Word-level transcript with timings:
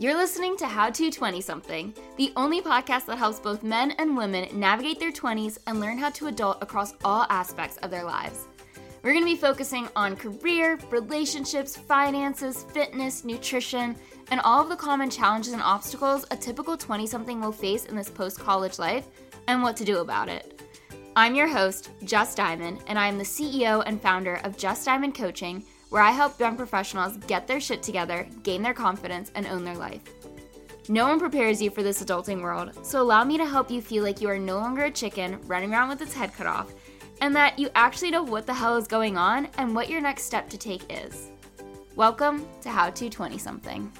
You're 0.00 0.16
listening 0.16 0.56
to 0.58 0.66
How 0.68 0.90
to 0.90 1.10
20 1.10 1.40
Something, 1.40 1.92
the 2.16 2.32
only 2.36 2.62
podcast 2.62 3.06
that 3.06 3.18
helps 3.18 3.40
both 3.40 3.64
men 3.64 3.90
and 3.98 4.16
women 4.16 4.48
navigate 4.56 5.00
their 5.00 5.10
20s 5.10 5.58
and 5.66 5.80
learn 5.80 5.98
how 5.98 6.10
to 6.10 6.28
adult 6.28 6.62
across 6.62 6.94
all 7.04 7.26
aspects 7.30 7.78
of 7.78 7.90
their 7.90 8.04
lives. 8.04 8.46
We're 9.02 9.12
going 9.12 9.24
to 9.24 9.32
be 9.32 9.34
focusing 9.34 9.88
on 9.96 10.14
career, 10.14 10.78
relationships, 10.92 11.76
finances, 11.76 12.64
fitness, 12.72 13.24
nutrition, 13.24 13.96
and 14.30 14.40
all 14.42 14.62
of 14.62 14.68
the 14.68 14.76
common 14.76 15.10
challenges 15.10 15.52
and 15.52 15.62
obstacles 15.62 16.24
a 16.30 16.36
typical 16.36 16.76
20 16.76 17.04
something 17.08 17.40
will 17.40 17.50
face 17.50 17.86
in 17.86 17.96
this 17.96 18.08
post 18.08 18.38
college 18.38 18.78
life 18.78 19.08
and 19.48 19.64
what 19.64 19.76
to 19.78 19.84
do 19.84 19.98
about 19.98 20.28
it. 20.28 20.62
I'm 21.16 21.34
your 21.34 21.48
host, 21.48 21.90
Jess 22.04 22.36
Diamond, 22.36 22.84
and 22.86 23.00
I 23.00 23.08
am 23.08 23.18
the 23.18 23.24
CEO 23.24 23.82
and 23.84 24.00
founder 24.00 24.36
of 24.44 24.56
Jess 24.56 24.84
Diamond 24.84 25.16
Coaching 25.16 25.64
where 25.88 26.02
I 26.02 26.10
help 26.10 26.38
young 26.38 26.56
professionals 26.56 27.16
get 27.26 27.46
their 27.46 27.60
shit 27.60 27.82
together, 27.82 28.28
gain 28.42 28.62
their 28.62 28.74
confidence, 28.74 29.32
and 29.34 29.46
own 29.46 29.64
their 29.64 29.76
life. 29.76 30.02
No 30.88 31.06
one 31.06 31.18
prepares 31.18 31.60
you 31.60 31.70
for 31.70 31.82
this 31.82 32.02
adulting 32.02 32.40
world, 32.40 32.86
so 32.86 33.02
allow 33.02 33.24
me 33.24 33.36
to 33.36 33.46
help 33.46 33.70
you 33.70 33.82
feel 33.82 34.02
like 34.02 34.20
you 34.20 34.28
are 34.28 34.38
no 34.38 34.56
longer 34.56 34.84
a 34.84 34.90
chicken 34.90 35.38
running 35.46 35.72
around 35.72 35.90
with 35.90 36.00
its 36.00 36.14
head 36.14 36.34
cut 36.34 36.46
off, 36.46 36.72
and 37.20 37.34
that 37.36 37.58
you 37.58 37.68
actually 37.74 38.10
know 38.10 38.22
what 38.22 38.46
the 38.46 38.54
hell 38.54 38.76
is 38.76 38.86
going 38.86 39.16
on 39.16 39.48
and 39.58 39.74
what 39.74 39.90
your 39.90 40.00
next 40.00 40.24
step 40.24 40.48
to 40.50 40.58
take 40.58 40.82
is. 40.88 41.30
Welcome 41.96 42.46
to 42.62 42.70
How 42.70 42.90
to 42.90 43.10
20 43.10 43.36
Something. 43.38 43.92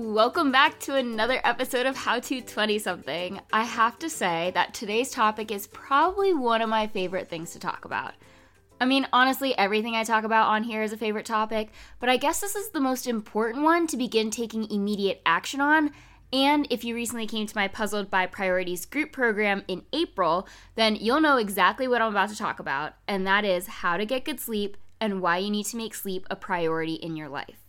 Welcome 0.00 0.52
back 0.52 0.78
to 0.82 0.94
another 0.94 1.40
episode 1.42 1.84
of 1.84 1.96
How 1.96 2.20
to 2.20 2.40
20 2.40 2.78
Something. 2.78 3.40
I 3.52 3.64
have 3.64 3.98
to 3.98 4.08
say 4.08 4.52
that 4.54 4.72
today's 4.72 5.10
topic 5.10 5.50
is 5.50 5.66
probably 5.66 6.32
one 6.32 6.62
of 6.62 6.68
my 6.68 6.86
favorite 6.86 7.28
things 7.28 7.50
to 7.50 7.58
talk 7.58 7.84
about. 7.84 8.14
I 8.80 8.84
mean, 8.84 9.08
honestly, 9.12 9.58
everything 9.58 9.96
I 9.96 10.04
talk 10.04 10.22
about 10.22 10.50
on 10.50 10.62
here 10.62 10.84
is 10.84 10.92
a 10.92 10.96
favorite 10.96 11.26
topic, 11.26 11.70
but 11.98 12.08
I 12.08 12.16
guess 12.16 12.40
this 12.40 12.54
is 12.54 12.70
the 12.70 12.78
most 12.78 13.08
important 13.08 13.64
one 13.64 13.88
to 13.88 13.96
begin 13.96 14.30
taking 14.30 14.70
immediate 14.70 15.20
action 15.26 15.60
on. 15.60 15.90
And 16.32 16.68
if 16.70 16.84
you 16.84 16.94
recently 16.94 17.26
came 17.26 17.48
to 17.48 17.56
my 17.56 17.66
Puzzled 17.66 18.08
by 18.08 18.26
Priorities 18.26 18.86
group 18.86 19.10
program 19.10 19.64
in 19.66 19.82
April, 19.92 20.46
then 20.76 20.94
you'll 20.94 21.20
know 21.20 21.38
exactly 21.38 21.88
what 21.88 22.00
I'm 22.00 22.12
about 22.12 22.28
to 22.28 22.38
talk 22.38 22.60
about, 22.60 22.92
and 23.08 23.26
that 23.26 23.44
is 23.44 23.66
how 23.66 23.96
to 23.96 24.06
get 24.06 24.24
good 24.24 24.38
sleep 24.38 24.76
and 25.00 25.20
why 25.20 25.38
you 25.38 25.50
need 25.50 25.66
to 25.66 25.76
make 25.76 25.96
sleep 25.96 26.24
a 26.30 26.36
priority 26.36 26.94
in 26.94 27.16
your 27.16 27.28
life. 27.28 27.67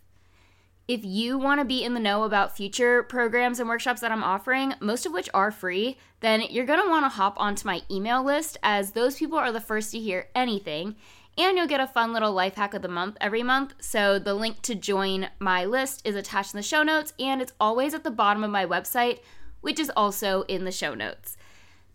If 0.90 1.04
you 1.04 1.38
want 1.38 1.60
to 1.60 1.64
be 1.64 1.84
in 1.84 1.94
the 1.94 2.00
know 2.00 2.24
about 2.24 2.56
future 2.56 3.04
programs 3.04 3.60
and 3.60 3.68
workshops 3.68 4.00
that 4.00 4.10
I'm 4.10 4.24
offering, 4.24 4.74
most 4.80 5.06
of 5.06 5.12
which 5.12 5.28
are 5.32 5.52
free, 5.52 5.98
then 6.18 6.42
you're 6.50 6.66
going 6.66 6.82
to 6.82 6.90
want 6.90 7.04
to 7.04 7.10
hop 7.10 7.34
onto 7.36 7.64
my 7.64 7.82
email 7.88 8.24
list 8.24 8.58
as 8.64 8.90
those 8.90 9.14
people 9.14 9.38
are 9.38 9.52
the 9.52 9.60
first 9.60 9.92
to 9.92 10.00
hear 10.00 10.26
anything. 10.34 10.96
And 11.38 11.56
you'll 11.56 11.68
get 11.68 11.80
a 11.80 11.86
fun 11.86 12.12
little 12.12 12.32
life 12.32 12.56
hack 12.56 12.74
of 12.74 12.82
the 12.82 12.88
month 12.88 13.16
every 13.20 13.44
month. 13.44 13.74
So 13.78 14.18
the 14.18 14.34
link 14.34 14.62
to 14.62 14.74
join 14.74 15.28
my 15.38 15.64
list 15.64 16.04
is 16.04 16.16
attached 16.16 16.54
in 16.54 16.58
the 16.58 16.64
show 16.64 16.82
notes, 16.82 17.12
and 17.20 17.40
it's 17.40 17.52
always 17.60 17.94
at 17.94 18.02
the 18.02 18.10
bottom 18.10 18.42
of 18.42 18.50
my 18.50 18.66
website, 18.66 19.20
which 19.60 19.78
is 19.78 19.92
also 19.96 20.42
in 20.48 20.64
the 20.64 20.72
show 20.72 20.96
notes. 20.96 21.36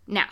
Now, 0.06 0.28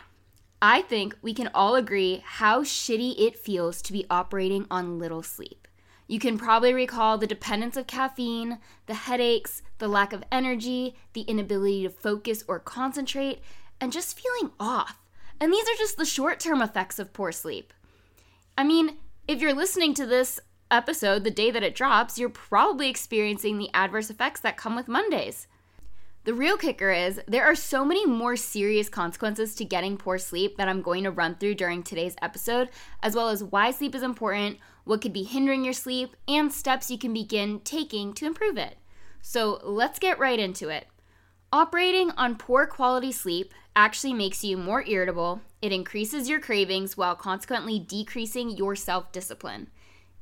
I 0.62 0.80
think 0.80 1.18
we 1.20 1.34
can 1.34 1.50
all 1.52 1.74
agree 1.74 2.22
how 2.24 2.62
shitty 2.62 3.16
it 3.18 3.38
feels 3.38 3.82
to 3.82 3.92
be 3.92 4.06
operating 4.08 4.66
on 4.70 4.98
little 4.98 5.22
sleep. 5.22 5.63
You 6.06 6.18
can 6.18 6.38
probably 6.38 6.74
recall 6.74 7.16
the 7.16 7.26
dependence 7.26 7.76
of 7.76 7.86
caffeine, 7.86 8.58
the 8.86 8.94
headaches, 8.94 9.62
the 9.78 9.88
lack 9.88 10.12
of 10.12 10.24
energy, 10.30 10.96
the 11.14 11.22
inability 11.22 11.82
to 11.84 11.90
focus 11.90 12.44
or 12.46 12.58
concentrate, 12.58 13.40
and 13.80 13.92
just 13.92 14.18
feeling 14.18 14.52
off. 14.60 14.98
And 15.40 15.52
these 15.52 15.64
are 15.64 15.78
just 15.78 15.96
the 15.96 16.04
short 16.04 16.40
term 16.40 16.60
effects 16.60 16.98
of 16.98 17.12
poor 17.12 17.32
sleep. 17.32 17.72
I 18.56 18.64
mean, 18.64 18.98
if 19.26 19.40
you're 19.40 19.54
listening 19.54 19.94
to 19.94 20.06
this 20.06 20.38
episode 20.70 21.24
the 21.24 21.30
day 21.30 21.50
that 21.50 21.62
it 21.62 21.74
drops, 21.74 22.18
you're 22.18 22.28
probably 22.28 22.88
experiencing 22.88 23.58
the 23.58 23.70
adverse 23.72 24.10
effects 24.10 24.40
that 24.40 24.56
come 24.56 24.76
with 24.76 24.88
Mondays. 24.88 25.46
The 26.24 26.32
real 26.32 26.56
kicker 26.56 26.90
is 26.90 27.20
there 27.28 27.44
are 27.44 27.54
so 27.54 27.84
many 27.84 28.06
more 28.06 28.34
serious 28.34 28.88
consequences 28.88 29.54
to 29.56 29.64
getting 29.64 29.98
poor 29.98 30.16
sleep 30.16 30.56
that 30.56 30.68
I'm 30.68 30.80
going 30.80 31.04
to 31.04 31.10
run 31.10 31.34
through 31.34 31.56
during 31.56 31.82
today's 31.82 32.16
episode, 32.22 32.70
as 33.02 33.14
well 33.14 33.28
as 33.28 33.44
why 33.44 33.70
sleep 33.70 33.94
is 33.94 34.02
important, 34.02 34.56
what 34.84 35.02
could 35.02 35.12
be 35.12 35.24
hindering 35.24 35.64
your 35.64 35.74
sleep, 35.74 36.16
and 36.26 36.50
steps 36.50 36.90
you 36.90 36.96
can 36.96 37.12
begin 37.12 37.60
taking 37.60 38.14
to 38.14 38.24
improve 38.24 38.56
it. 38.56 38.78
So 39.20 39.60
let's 39.62 39.98
get 39.98 40.18
right 40.18 40.38
into 40.38 40.70
it. 40.70 40.86
Operating 41.52 42.10
on 42.12 42.36
poor 42.36 42.66
quality 42.66 43.12
sleep 43.12 43.52
actually 43.76 44.14
makes 44.14 44.42
you 44.42 44.56
more 44.56 44.82
irritable, 44.86 45.42
it 45.60 45.72
increases 45.72 46.26
your 46.26 46.40
cravings 46.40 46.96
while 46.96 47.14
consequently 47.14 47.78
decreasing 47.78 48.48
your 48.56 48.74
self 48.74 49.12
discipline. 49.12 49.68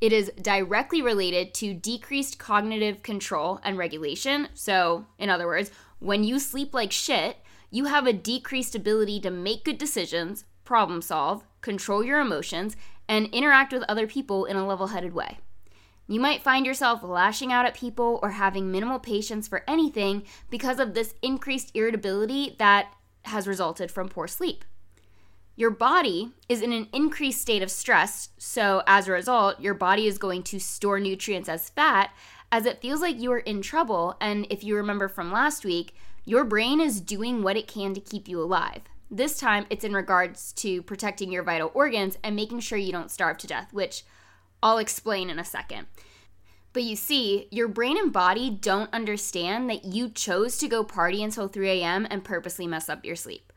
It 0.00 0.12
is 0.12 0.32
directly 0.42 1.00
related 1.00 1.54
to 1.54 1.74
decreased 1.74 2.40
cognitive 2.40 3.04
control 3.04 3.60
and 3.62 3.78
regulation. 3.78 4.48
So, 4.52 5.06
in 5.16 5.30
other 5.30 5.46
words, 5.46 5.70
when 6.02 6.24
you 6.24 6.38
sleep 6.38 6.74
like 6.74 6.90
shit, 6.90 7.36
you 7.70 7.84
have 7.84 8.06
a 8.06 8.12
decreased 8.12 8.74
ability 8.74 9.20
to 9.20 9.30
make 9.30 9.64
good 9.64 9.78
decisions, 9.78 10.44
problem 10.64 11.00
solve, 11.00 11.44
control 11.60 12.02
your 12.02 12.18
emotions, 12.18 12.76
and 13.08 13.28
interact 13.28 13.72
with 13.72 13.84
other 13.88 14.06
people 14.06 14.44
in 14.44 14.56
a 14.56 14.66
level 14.66 14.88
headed 14.88 15.14
way. 15.14 15.38
You 16.08 16.20
might 16.20 16.42
find 16.42 16.66
yourself 16.66 17.04
lashing 17.04 17.52
out 17.52 17.66
at 17.66 17.74
people 17.74 18.18
or 18.20 18.30
having 18.30 18.72
minimal 18.72 18.98
patience 18.98 19.46
for 19.46 19.62
anything 19.68 20.24
because 20.50 20.80
of 20.80 20.92
this 20.92 21.14
increased 21.22 21.70
irritability 21.74 22.56
that 22.58 22.92
has 23.26 23.46
resulted 23.46 23.90
from 23.90 24.08
poor 24.08 24.26
sleep. 24.26 24.64
Your 25.54 25.70
body 25.70 26.32
is 26.48 26.62
in 26.62 26.72
an 26.72 26.88
increased 26.92 27.40
state 27.40 27.62
of 27.62 27.70
stress, 27.70 28.30
so 28.38 28.82
as 28.86 29.06
a 29.06 29.12
result, 29.12 29.60
your 29.60 29.74
body 29.74 30.06
is 30.08 30.19
going 30.19 30.42
to 30.44 30.58
store 30.58 30.98
nutrients 30.98 31.48
as 31.48 31.70
fat 31.70 32.10
as 32.52 32.66
it 32.66 32.82
feels 32.82 33.00
like 33.00 33.18
you 33.18 33.32
are 33.32 33.38
in 33.38 33.62
trouble. 33.62 34.14
And 34.20 34.46
if 34.50 34.62
you 34.62 34.76
remember 34.76 35.08
from 35.08 35.32
last 35.32 35.64
week, 35.64 35.96
your 36.26 36.44
brain 36.44 36.80
is 36.80 37.00
doing 37.00 37.42
what 37.42 37.56
it 37.56 37.66
can 37.66 37.94
to 37.94 38.00
keep 38.00 38.28
you 38.28 38.40
alive. 38.40 38.82
This 39.10 39.38
time, 39.38 39.66
it's 39.70 39.84
in 39.84 39.94
regards 39.94 40.52
to 40.54 40.82
protecting 40.82 41.32
your 41.32 41.42
vital 41.42 41.72
organs 41.74 42.18
and 42.22 42.36
making 42.36 42.60
sure 42.60 42.78
you 42.78 42.92
don't 42.92 43.10
starve 43.10 43.38
to 43.38 43.46
death, 43.46 43.72
which 43.72 44.04
I'll 44.62 44.78
explain 44.78 45.30
in 45.30 45.38
a 45.38 45.44
second. 45.44 45.86
But 46.72 46.84
you 46.84 46.94
see, 46.94 47.48
your 47.50 47.68
brain 47.68 47.98
and 47.98 48.12
body 48.12 48.48
don't 48.48 48.92
understand 48.94 49.69
that 49.69 49.84
you 49.84 50.08
chose 50.08 50.56
to 50.58 50.69
go 50.69 50.84
party 50.84 51.22
until 51.22 51.48
3 51.48 51.69
a.m. 51.69 52.06
and 52.10 52.24
purposely 52.24 52.66
mess 52.66 52.88
up 52.88 53.04
your 53.04 53.16
sleep. 53.16 53.52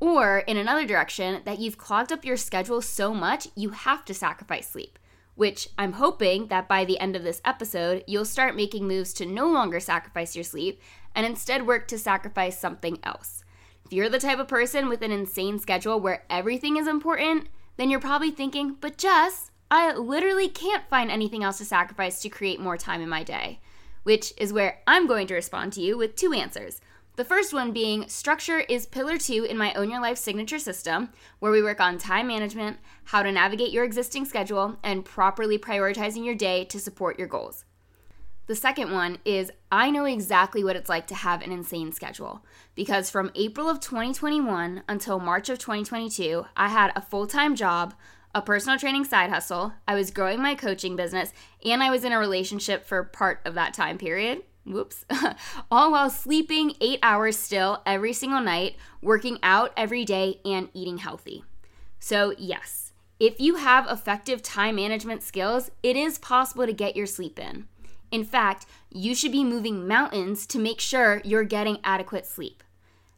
Or, 0.00 0.38
in 0.38 0.56
another 0.56 0.84
direction, 0.84 1.42
that 1.44 1.60
you've 1.60 1.78
clogged 1.78 2.12
up 2.12 2.24
your 2.24 2.36
schedule 2.36 2.82
so 2.82 3.14
much 3.14 3.48
you 3.54 3.70
have 3.70 4.04
to 4.06 4.14
sacrifice 4.14 4.68
sleep 4.68 4.98
which 5.34 5.68
I'm 5.78 5.94
hoping 5.94 6.48
that 6.48 6.68
by 6.68 6.84
the 6.84 6.98
end 6.98 7.16
of 7.16 7.22
this 7.22 7.40
episode, 7.44 8.04
you'll 8.06 8.24
start 8.24 8.56
making 8.56 8.86
moves 8.86 9.12
to 9.14 9.26
no 9.26 9.48
longer 9.48 9.80
sacrifice 9.80 10.36
your 10.36 10.44
sleep 10.44 10.80
and 11.14 11.26
instead 11.26 11.66
work 11.66 11.88
to 11.88 11.98
sacrifice 11.98 12.58
something 12.58 12.98
else. 13.02 13.44
If 13.84 13.92
you're 13.92 14.08
the 14.08 14.18
type 14.18 14.38
of 14.38 14.48
person 14.48 14.88
with 14.88 15.02
an 15.02 15.12
insane 15.12 15.58
schedule 15.58 16.00
where 16.00 16.24
everything 16.30 16.76
is 16.76 16.86
important, 16.86 17.48
then 17.76 17.90
you're 17.90 18.00
probably 18.00 18.30
thinking, 18.30 18.76
but 18.80 18.98
Jess, 18.98 19.50
I 19.70 19.94
literally 19.94 20.48
can't 20.48 20.88
find 20.88 21.10
anything 21.10 21.42
else 21.42 21.58
to 21.58 21.64
sacrifice 21.64 22.20
to 22.22 22.28
create 22.28 22.60
more 22.60 22.76
time 22.76 23.00
in 23.00 23.08
my 23.08 23.22
day. 23.22 23.60
Which 24.02 24.34
is 24.36 24.52
where 24.52 24.80
I'm 24.86 25.06
going 25.06 25.26
to 25.28 25.34
respond 25.34 25.72
to 25.74 25.80
you 25.80 25.96
with 25.96 26.16
two 26.16 26.32
answers. 26.32 26.80
The 27.14 27.26
first 27.26 27.52
one 27.52 27.72
being 27.72 28.08
structure 28.08 28.60
is 28.60 28.86
pillar 28.86 29.18
two 29.18 29.44
in 29.44 29.58
my 29.58 29.74
Own 29.74 29.90
Your 29.90 30.00
Life 30.00 30.16
signature 30.16 30.58
system, 30.58 31.10
where 31.40 31.52
we 31.52 31.62
work 31.62 31.78
on 31.78 31.98
time 31.98 32.26
management, 32.26 32.78
how 33.04 33.22
to 33.22 33.30
navigate 33.30 33.70
your 33.70 33.84
existing 33.84 34.24
schedule, 34.24 34.78
and 34.82 35.04
properly 35.04 35.58
prioritizing 35.58 36.24
your 36.24 36.34
day 36.34 36.64
to 36.64 36.80
support 36.80 37.18
your 37.18 37.28
goals. 37.28 37.66
The 38.46 38.54
second 38.54 38.92
one 38.92 39.18
is 39.26 39.52
I 39.70 39.90
know 39.90 40.06
exactly 40.06 40.64
what 40.64 40.74
it's 40.74 40.88
like 40.88 41.06
to 41.08 41.14
have 41.14 41.42
an 41.42 41.52
insane 41.52 41.92
schedule 41.92 42.46
because 42.74 43.10
from 43.10 43.30
April 43.34 43.68
of 43.68 43.78
2021 43.80 44.82
until 44.88 45.20
March 45.20 45.50
of 45.50 45.58
2022, 45.58 46.46
I 46.56 46.68
had 46.68 46.92
a 46.96 47.02
full 47.02 47.26
time 47.26 47.54
job, 47.54 47.92
a 48.34 48.40
personal 48.40 48.78
training 48.78 49.04
side 49.04 49.28
hustle, 49.28 49.74
I 49.86 49.94
was 49.96 50.10
growing 50.10 50.40
my 50.40 50.54
coaching 50.54 50.96
business, 50.96 51.34
and 51.62 51.82
I 51.82 51.90
was 51.90 52.04
in 52.04 52.12
a 52.12 52.18
relationship 52.18 52.86
for 52.86 53.04
part 53.04 53.42
of 53.44 53.52
that 53.54 53.74
time 53.74 53.98
period 53.98 54.44
whoops, 54.64 55.04
all 55.70 55.92
while 55.92 56.10
sleeping 56.10 56.74
eight 56.80 56.98
hours 57.02 57.38
still 57.38 57.82
every 57.86 58.12
single 58.12 58.40
night, 58.40 58.76
working 59.00 59.38
out 59.42 59.72
every 59.76 60.04
day, 60.04 60.40
and 60.44 60.68
eating 60.74 60.98
healthy. 60.98 61.44
So, 61.98 62.34
yes, 62.38 62.92
if 63.20 63.40
you 63.40 63.56
have 63.56 63.86
effective 63.88 64.42
time 64.42 64.76
management 64.76 65.22
skills, 65.22 65.70
it 65.82 65.96
is 65.96 66.18
possible 66.18 66.66
to 66.66 66.72
get 66.72 66.96
your 66.96 67.06
sleep 67.06 67.38
in. 67.38 67.68
In 68.10 68.24
fact, 68.24 68.66
you 68.90 69.14
should 69.14 69.32
be 69.32 69.44
moving 69.44 69.86
mountains 69.86 70.46
to 70.48 70.58
make 70.58 70.80
sure 70.80 71.22
you're 71.24 71.44
getting 71.44 71.78
adequate 71.84 72.26
sleep. 72.26 72.62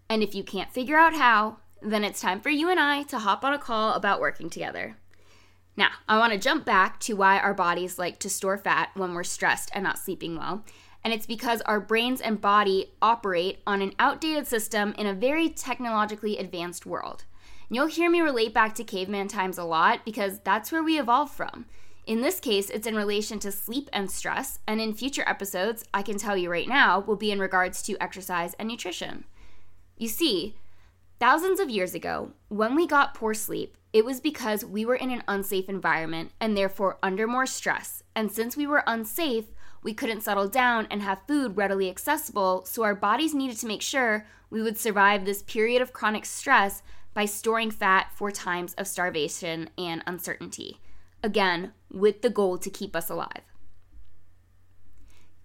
And 0.08 0.22
if 0.22 0.34
you 0.34 0.44
can't 0.44 0.70
figure 0.70 0.98
out 0.98 1.14
how, 1.14 1.58
then 1.82 2.04
it's 2.04 2.20
time 2.20 2.40
for 2.40 2.50
you 2.50 2.70
and 2.70 2.78
I 2.78 3.02
to 3.04 3.18
hop 3.18 3.44
on 3.44 3.52
a 3.52 3.58
call 3.58 3.94
about 3.94 4.20
working 4.20 4.50
together. 4.50 4.96
Now, 5.76 5.88
I 6.08 6.18
want 6.18 6.32
to 6.32 6.38
jump 6.38 6.64
back 6.64 7.00
to 7.00 7.14
why 7.14 7.38
our 7.38 7.54
bodies 7.54 7.98
like 7.98 8.20
to 8.20 8.30
store 8.30 8.56
fat 8.56 8.90
when 8.94 9.14
we're 9.14 9.24
stressed 9.24 9.70
and 9.74 9.82
not 9.82 9.98
sleeping 9.98 10.36
well, 10.36 10.64
and 11.04 11.12
it's 11.12 11.26
because 11.26 11.60
our 11.62 11.78
brains 11.78 12.20
and 12.20 12.40
body 12.40 12.92
operate 13.02 13.60
on 13.66 13.82
an 13.82 13.92
outdated 13.98 14.46
system 14.46 14.94
in 14.98 15.06
a 15.06 15.12
very 15.12 15.50
technologically 15.50 16.38
advanced 16.38 16.86
world. 16.86 17.24
And 17.68 17.76
you'll 17.76 17.86
hear 17.86 18.10
me 18.10 18.22
relate 18.22 18.54
back 18.54 18.74
to 18.76 18.84
caveman 18.84 19.28
times 19.28 19.58
a 19.58 19.64
lot 19.64 20.04
because 20.04 20.40
that's 20.40 20.72
where 20.72 20.82
we 20.82 20.98
evolved 20.98 21.34
from. 21.34 21.66
In 22.06 22.20
this 22.20 22.40
case, 22.40 22.68
it's 22.70 22.86
in 22.86 22.96
relation 22.96 23.38
to 23.40 23.52
sleep 23.52 23.88
and 23.92 24.10
stress, 24.10 24.58
and 24.66 24.78
in 24.80 24.92
future 24.92 25.24
episodes, 25.26 25.84
I 25.94 26.02
can 26.02 26.18
tell 26.18 26.36
you 26.36 26.50
right 26.50 26.68
now, 26.68 27.00
will 27.00 27.16
be 27.16 27.30
in 27.30 27.38
regards 27.38 27.80
to 27.82 27.96
exercise 28.02 28.54
and 28.58 28.68
nutrition. 28.68 29.24
You 29.96 30.08
see, 30.08 30.56
thousands 31.18 31.60
of 31.60 31.70
years 31.70 31.94
ago, 31.94 32.32
when 32.48 32.74
we 32.74 32.86
got 32.86 33.14
poor 33.14 33.32
sleep, 33.32 33.78
it 33.94 34.04
was 34.04 34.20
because 34.20 34.64
we 34.64 34.84
were 34.84 34.96
in 34.96 35.10
an 35.10 35.22
unsafe 35.28 35.68
environment 35.68 36.32
and 36.40 36.56
therefore 36.56 36.98
under 37.02 37.26
more 37.26 37.46
stress. 37.46 38.02
And 38.14 38.30
since 38.30 38.56
we 38.56 38.66
were 38.66 38.82
unsafe, 38.86 39.46
we 39.84 39.94
couldn't 39.94 40.22
settle 40.22 40.48
down 40.48 40.88
and 40.90 41.02
have 41.02 41.26
food 41.28 41.56
readily 41.56 41.88
accessible, 41.88 42.64
so 42.64 42.82
our 42.82 42.94
bodies 42.94 43.34
needed 43.34 43.58
to 43.58 43.66
make 43.66 43.82
sure 43.82 44.26
we 44.50 44.62
would 44.62 44.78
survive 44.78 45.24
this 45.24 45.42
period 45.42 45.82
of 45.82 45.92
chronic 45.92 46.24
stress 46.24 46.82
by 47.12 47.26
storing 47.26 47.70
fat 47.70 48.08
for 48.12 48.32
times 48.32 48.74
of 48.74 48.88
starvation 48.88 49.70
and 49.78 50.02
uncertainty. 50.06 50.80
Again, 51.22 51.72
with 51.92 52.22
the 52.22 52.30
goal 52.30 52.58
to 52.58 52.70
keep 52.70 52.96
us 52.96 53.10
alive. 53.10 53.42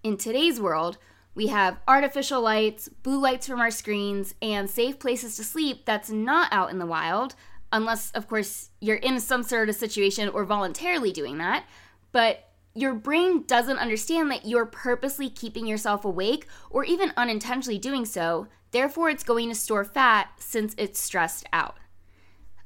In 0.02 0.16
today's 0.16 0.58
world, 0.58 0.96
we 1.34 1.48
have 1.48 1.78
artificial 1.86 2.40
lights, 2.40 2.88
blue 2.88 3.20
lights 3.20 3.46
from 3.46 3.60
our 3.60 3.70
screens, 3.70 4.34
and 4.40 4.68
safe 4.68 4.98
places 4.98 5.36
to 5.36 5.44
sleep 5.44 5.84
that's 5.84 6.10
not 6.10 6.52
out 6.52 6.70
in 6.70 6.78
the 6.78 6.86
wild, 6.86 7.34
unless, 7.72 8.10
of 8.12 8.26
course, 8.26 8.70
you're 8.80 8.96
in 8.96 9.20
some 9.20 9.42
sort 9.42 9.68
of 9.68 9.76
situation 9.76 10.28
or 10.28 10.44
voluntarily 10.44 11.12
doing 11.12 11.38
that. 11.38 11.64
But 12.10 12.49
your 12.74 12.94
brain 12.94 13.44
doesn't 13.46 13.78
understand 13.78 14.30
that 14.30 14.46
you're 14.46 14.66
purposely 14.66 15.28
keeping 15.28 15.66
yourself 15.66 16.04
awake 16.04 16.46
or 16.70 16.84
even 16.84 17.12
unintentionally 17.16 17.78
doing 17.78 18.04
so. 18.04 18.46
Therefore, 18.70 19.10
it's 19.10 19.24
going 19.24 19.48
to 19.48 19.54
store 19.54 19.84
fat 19.84 20.28
since 20.38 20.74
it's 20.78 21.00
stressed 21.00 21.46
out. 21.52 21.76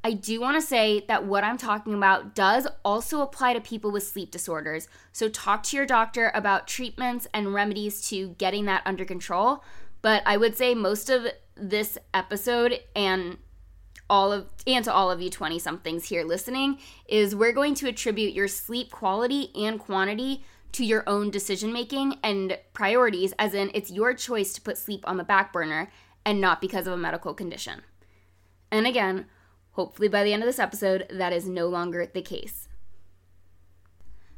I 0.06 0.12
do 0.12 0.38
want 0.38 0.60
to 0.60 0.66
say 0.66 1.02
that 1.08 1.24
what 1.24 1.44
I'm 1.44 1.56
talking 1.56 1.94
about 1.94 2.34
does 2.34 2.68
also 2.84 3.22
apply 3.22 3.54
to 3.54 3.60
people 3.60 3.90
with 3.90 4.02
sleep 4.02 4.30
disorders. 4.30 4.86
So, 5.12 5.30
talk 5.30 5.62
to 5.64 5.76
your 5.76 5.86
doctor 5.86 6.30
about 6.34 6.68
treatments 6.68 7.26
and 7.32 7.54
remedies 7.54 8.06
to 8.10 8.28
getting 8.36 8.66
that 8.66 8.82
under 8.84 9.06
control. 9.06 9.64
But 10.02 10.22
I 10.26 10.36
would 10.36 10.58
say 10.58 10.74
most 10.74 11.08
of 11.08 11.26
this 11.56 11.96
episode 12.12 12.80
and 12.94 13.38
all 14.10 14.32
of 14.32 14.46
and 14.66 14.84
to 14.84 14.92
all 14.92 15.10
of 15.10 15.20
you 15.20 15.30
20 15.30 15.58
somethings 15.58 16.04
here 16.04 16.24
listening 16.24 16.78
is 17.08 17.34
we're 17.34 17.52
going 17.52 17.74
to 17.74 17.88
attribute 17.88 18.34
your 18.34 18.48
sleep 18.48 18.90
quality 18.90 19.50
and 19.54 19.80
quantity 19.80 20.44
to 20.72 20.84
your 20.84 21.08
own 21.08 21.30
decision 21.30 21.72
making 21.72 22.18
and 22.22 22.58
priorities 22.72 23.32
as 23.38 23.54
in 23.54 23.70
it's 23.74 23.90
your 23.90 24.12
choice 24.12 24.52
to 24.52 24.60
put 24.60 24.76
sleep 24.76 25.04
on 25.06 25.16
the 25.16 25.24
back 25.24 25.52
burner 25.52 25.90
and 26.26 26.40
not 26.40 26.60
because 26.60 26.86
of 26.86 26.92
a 26.92 26.96
medical 26.96 27.32
condition. 27.32 27.82
And 28.70 28.86
again, 28.86 29.26
hopefully 29.72 30.08
by 30.08 30.24
the 30.24 30.32
end 30.32 30.42
of 30.42 30.48
this 30.48 30.58
episode 30.58 31.06
that 31.10 31.32
is 31.32 31.48
no 31.48 31.68
longer 31.68 32.06
the 32.06 32.22
case. 32.22 32.68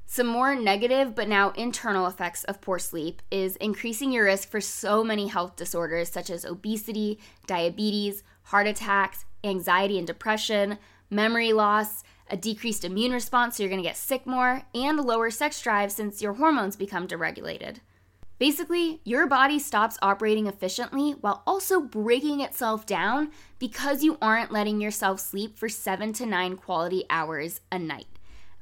Some 0.04 0.26
more 0.26 0.54
negative 0.54 1.14
but 1.14 1.28
now 1.28 1.50
internal 1.50 2.06
effects 2.06 2.44
of 2.44 2.60
poor 2.60 2.78
sleep 2.78 3.22
is 3.30 3.56
increasing 3.56 4.12
your 4.12 4.24
risk 4.24 4.50
for 4.50 4.60
so 4.60 5.02
many 5.02 5.28
health 5.28 5.56
disorders 5.56 6.10
such 6.10 6.30
as 6.30 6.44
obesity, 6.44 7.19
diabetes, 7.46 8.22
heart 8.44 8.66
attacks, 8.66 9.24
anxiety 9.46 9.98
and 9.98 10.06
depression, 10.06 10.78
memory 11.10 11.52
loss, 11.52 12.02
a 12.28 12.37
decreased 12.37 12.84
immune 12.84 13.12
response, 13.12 13.56
so 13.56 13.62
you're 13.62 13.70
gonna 13.70 13.82
get 13.82 13.96
sick 13.96 14.26
more, 14.26 14.62
and 14.75 14.98
lower 14.98 15.31
sex 15.31 15.60
drive 15.62 15.93
since 15.93 16.20
your 16.20 16.34
hormones 16.34 16.76
become 16.76 17.06
deregulated. 17.06 17.76
Basically, 18.38 19.00
your 19.04 19.26
body 19.26 19.58
stops 19.58 19.96
operating 20.02 20.46
efficiently 20.46 21.12
while 21.12 21.43
also 21.46 21.81
breaking 21.81 22.40
itself 22.40 22.84
down 22.84 23.31
because 23.58 24.04
you 24.04 24.19
aren't 24.20 24.52
letting 24.52 24.81
yourself 24.81 25.20
sleep 25.20 25.56
for 25.56 25.70
seven 25.70 26.12
to 26.14 26.26
nine 26.26 26.56
quality 26.56 27.04
hours 27.08 27.62
a 27.72 27.78
night. 27.78 28.08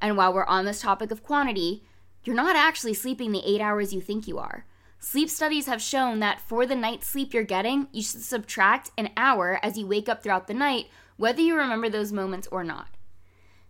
And 0.00 0.16
while 0.16 0.32
we're 0.32 0.44
on 0.44 0.64
this 0.64 0.80
topic 0.80 1.10
of 1.10 1.24
quantity, 1.24 1.82
you're 2.22 2.36
not 2.36 2.54
actually 2.54 2.94
sleeping 2.94 3.32
the 3.32 3.42
eight 3.44 3.60
hours 3.60 3.92
you 3.92 4.00
think 4.00 4.28
you 4.28 4.38
are. 4.38 4.64
Sleep 5.04 5.28
studies 5.28 5.66
have 5.66 5.82
shown 5.82 6.20
that 6.20 6.40
for 6.40 6.64
the 6.64 6.74
night's 6.74 7.06
sleep 7.06 7.34
you're 7.34 7.42
getting, 7.42 7.88
you 7.92 8.02
should 8.02 8.22
subtract 8.22 8.90
an 8.96 9.10
hour 9.18 9.60
as 9.62 9.76
you 9.76 9.86
wake 9.86 10.08
up 10.08 10.22
throughout 10.22 10.46
the 10.46 10.54
night, 10.54 10.86
whether 11.18 11.42
you 11.42 11.54
remember 11.54 11.90
those 11.90 12.10
moments 12.10 12.48
or 12.50 12.64
not. 12.64 12.88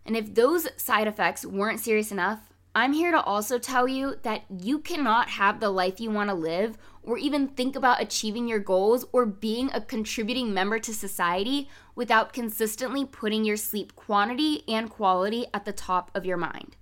And 0.06 0.16
if 0.16 0.32
those 0.32 0.69
side 0.76 1.08
effects 1.08 1.44
weren't 1.44 1.81
serious 1.81 2.12
enough, 2.12 2.52
I'm 2.72 2.92
here 2.92 3.10
to 3.10 3.20
also 3.20 3.58
tell 3.58 3.88
you 3.88 4.14
that 4.22 4.44
you 4.48 4.78
cannot 4.78 5.28
have 5.31 5.58
the 5.58 5.70
life 5.70 5.98
you 5.98 6.08
want 6.08 6.31
to 6.31 6.34
live 6.34 6.78
or 7.02 7.19
even 7.19 7.48
think 7.48 7.75
about 7.75 8.00
achieving 8.00 8.46
your 8.46 8.60
goals 8.60 9.04
or 9.10 9.26
being 9.26 9.70
a 9.75 9.80
contributing 9.80 10.54
member 10.54 10.78
to 10.78 10.94
society 10.94 11.69
without 11.96 12.32
consistently 12.32 13.04
putting 13.04 13.44
your 13.44 13.56
sleep 13.56 13.96
quantity 13.96 14.62
and 14.69 14.88
quality 14.88 15.46
at 15.52 15.64
the 15.64 15.72
top 15.72 16.12
of 16.14 16.25
your 16.25 16.37
mind 16.37 16.76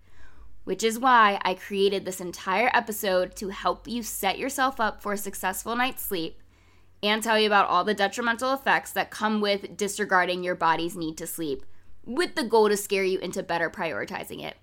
which 0.64 0.84
is 0.84 0.98
why 0.98 1.40
I 1.42 1.54
created 1.54 2.04
this 2.04 2.20
entire 2.20 2.70
episode 2.72 3.34
to 3.36 3.48
help 3.48 3.88
you 3.88 4.02
set 4.02 4.38
yourself 4.38 4.80
up 4.80 5.02
for 5.02 5.12
a 5.12 5.18
successful 5.18 5.74
night's 5.74 6.02
sleep 6.02 6.40
and 7.02 7.22
tell 7.22 7.38
you 7.38 7.46
about 7.46 7.68
all 7.68 7.84
the 7.84 7.94
detrimental 7.94 8.54
effects 8.54 8.92
that 8.92 9.10
come 9.10 9.40
with 9.40 9.76
disregarding 9.76 10.44
your 10.44 10.54
body's 10.54 10.96
need 10.96 11.18
to 11.18 11.26
sleep, 11.26 11.64
with 12.04 12.36
the 12.36 12.44
goal 12.44 12.68
to 12.68 12.76
scare 12.76 13.04
you 13.04 13.18
into 13.18 13.42
better 13.42 13.68
prioritizing 13.68 14.44
it. 14.44 14.56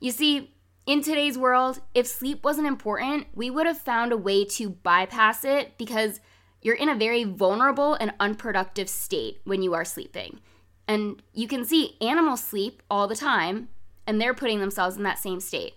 You 0.00 0.10
see, 0.10 0.54
in 0.86 1.02
today's 1.02 1.38
world, 1.38 1.80
if 1.94 2.06
sleep 2.06 2.42
wasn't 2.42 2.66
important, 2.66 3.28
we 3.34 3.50
would 3.50 3.66
have 3.66 3.78
found 3.78 4.12
a 4.12 4.16
way 4.16 4.44
to 4.46 4.70
bypass 4.70 5.44
it 5.44 5.78
because 5.78 6.20
you're 6.62 6.74
in 6.74 6.88
a 6.88 6.96
very 6.96 7.22
vulnerable 7.22 7.94
and 7.94 8.12
unproductive 8.18 8.88
state 8.88 9.40
when 9.44 9.62
you 9.62 9.74
are 9.74 9.84
sleeping. 9.84 10.40
And 10.88 11.22
you 11.32 11.46
can 11.46 11.64
see 11.64 11.96
animals 12.00 12.42
sleep 12.42 12.82
all 12.90 13.06
the 13.06 13.14
time, 13.14 13.68
and 14.10 14.20
they're 14.20 14.34
putting 14.34 14.58
themselves 14.58 14.96
in 14.96 15.04
that 15.04 15.20
same 15.20 15.38
state. 15.38 15.74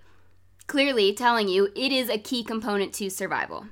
Clearly 0.66 1.14
telling 1.14 1.48
you 1.48 1.70
it 1.76 1.92
is 1.92 2.10
a 2.10 2.18
key 2.18 2.44
component 2.44 2.92
to 2.96 3.12
survival. 3.12 3.68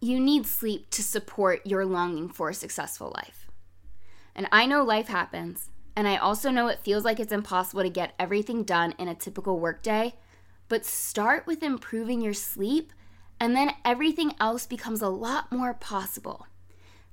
You 0.00 0.18
need 0.18 0.46
sleep 0.46 0.88
to 0.92 1.02
support 1.02 1.66
your 1.66 1.84
longing 1.84 2.30
for 2.30 2.48
a 2.48 2.54
successful 2.54 3.12
life. 3.14 3.46
And 4.34 4.48
I 4.50 4.64
know 4.64 4.82
life 4.82 5.08
happens, 5.08 5.68
and 5.94 6.08
I 6.08 6.16
also 6.16 6.50
know 6.50 6.68
it 6.68 6.82
feels 6.82 7.04
like 7.04 7.20
it's 7.20 7.30
impossible 7.30 7.82
to 7.82 7.90
get 7.90 8.14
everything 8.18 8.62
done 8.64 8.94
in 8.98 9.06
a 9.06 9.14
typical 9.14 9.60
workday, 9.60 10.14
but 10.68 10.86
start 10.86 11.46
with 11.46 11.62
improving 11.62 12.22
your 12.22 12.32
sleep, 12.32 12.94
and 13.38 13.54
then 13.54 13.74
everything 13.84 14.32
else 14.40 14.64
becomes 14.64 15.02
a 15.02 15.10
lot 15.10 15.52
more 15.52 15.74
possible. 15.74 16.46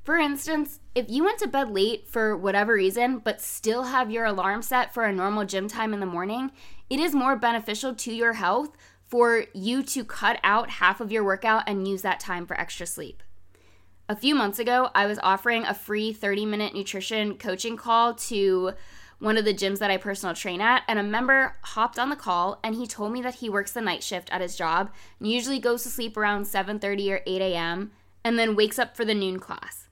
For 0.07 0.15
instance, 0.15 0.80
if 0.95 1.09
you 1.09 1.25
went 1.25 1.39
to 1.39 1.50
bed 1.50 1.69
late 1.69 2.07
for 2.07 2.38
whatever 2.38 2.75
reason, 2.75 3.18
but 3.18 3.42
still 3.42 3.83
have 3.83 4.09
your 4.09 4.24
alarm 4.24 4.62
set 4.62 4.94
for 4.94 5.04
a 5.04 5.12
normal 5.12 5.44
gym 5.44 5.68
time 5.68 5.94
in 5.94 6.00
the 6.00 6.06
morning, 6.06 6.53
it 6.89 7.01
is 7.01 7.13
more 7.13 7.36
beneficial 7.36 7.93
to 7.93 8.13
your 8.13 8.31
health 8.31 8.70
for 9.05 9.43
you 9.53 9.84
to 9.84 10.05
cut 10.05 10.39
out 10.43 10.70
half 10.70 11.01
of 11.01 11.12
your 11.12 11.25
workout 11.25 11.63
and 11.67 11.89
use 11.89 12.03
that 12.03 12.22
time 12.22 12.46
for 12.46 12.58
extra 12.58 12.88
sleep. 12.88 13.22
A 14.08 14.15
few 14.15 14.34
months 14.34 14.60
ago, 14.60 14.91
I 14.96 15.08
was 15.08 15.20
offering 15.22 15.65
a 15.65 15.74
free 15.74 16.13
30 16.13 16.46
minute 16.46 16.74
nutrition 16.74 17.38
coaching 17.38 17.75
call 17.75 18.13
to 18.13 18.72
one 19.20 19.36
of 19.36 19.43
the 19.43 19.53
gyms 19.53 19.79
that 19.79 19.91
I 19.91 19.98
personal 19.98 20.34
train 20.34 20.62
at, 20.62 20.84
and 20.88 21.00
a 21.00 21.03
member 21.03 21.58
hopped 21.63 22.00
on 22.00 22.08
the 22.08 22.15
call 22.15 22.62
and 22.63 22.75
he 22.75 22.88
told 22.88 23.12
me 23.12 23.22
that 23.24 23.36
he 23.36 23.50
works 23.50 23.74
the 23.74 23.81
night 23.81 24.03
shift 24.03 24.29
at 24.31 24.39
his 24.39 24.55
job 24.55 24.89
and 25.20 25.29
usually 25.29 25.60
goes 25.60 25.84
to 25.84 25.89
sleep 25.89 26.15
around 26.15 26.46
7:30 26.46 27.12
or 27.12 27.22
8 27.27 27.41
a.m. 27.41 27.91
and 28.24 28.39
then 28.39 28.55
wakes 28.55 28.79
up 28.79 28.96
for 28.96 29.03
the 29.03 29.13
noon 29.13 29.38
class. 29.38 29.87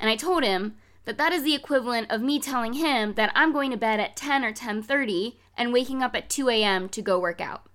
And 0.00 0.10
I 0.10 0.16
told 0.16 0.42
him 0.42 0.74
that 1.04 1.18
that 1.18 1.32
is 1.32 1.44
the 1.44 1.54
equivalent 1.54 2.10
of 2.10 2.22
me 2.22 2.40
telling 2.40 2.72
him 2.72 3.14
that 3.14 3.30
I'm 3.34 3.52
going 3.52 3.70
to 3.70 3.76
bed 3.76 4.00
at 4.00 4.16
10 4.16 4.44
or 4.44 4.52
10:30 4.52 5.36
and 5.56 5.72
waking 5.72 6.02
up 6.02 6.16
at 6.16 6.30
2 6.30 6.48
a.m. 6.48 6.88
to 6.88 7.02
go 7.02 7.20
work 7.20 7.40
out. 7.40 7.66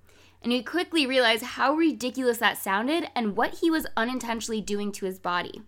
And 0.42 0.52
he 0.52 0.64
quickly 0.64 1.06
realized 1.06 1.44
how 1.44 1.74
ridiculous 1.74 2.40
that 2.40 2.58
sounded 2.58 3.10
and 3.16 3.36
what 3.36 3.56
he 3.56 3.72
was 3.72 3.88
unintentionally 3.96 4.62
doing 4.62 4.92
to 4.94 5.06
his 5.06 5.20
body. 5.20 5.62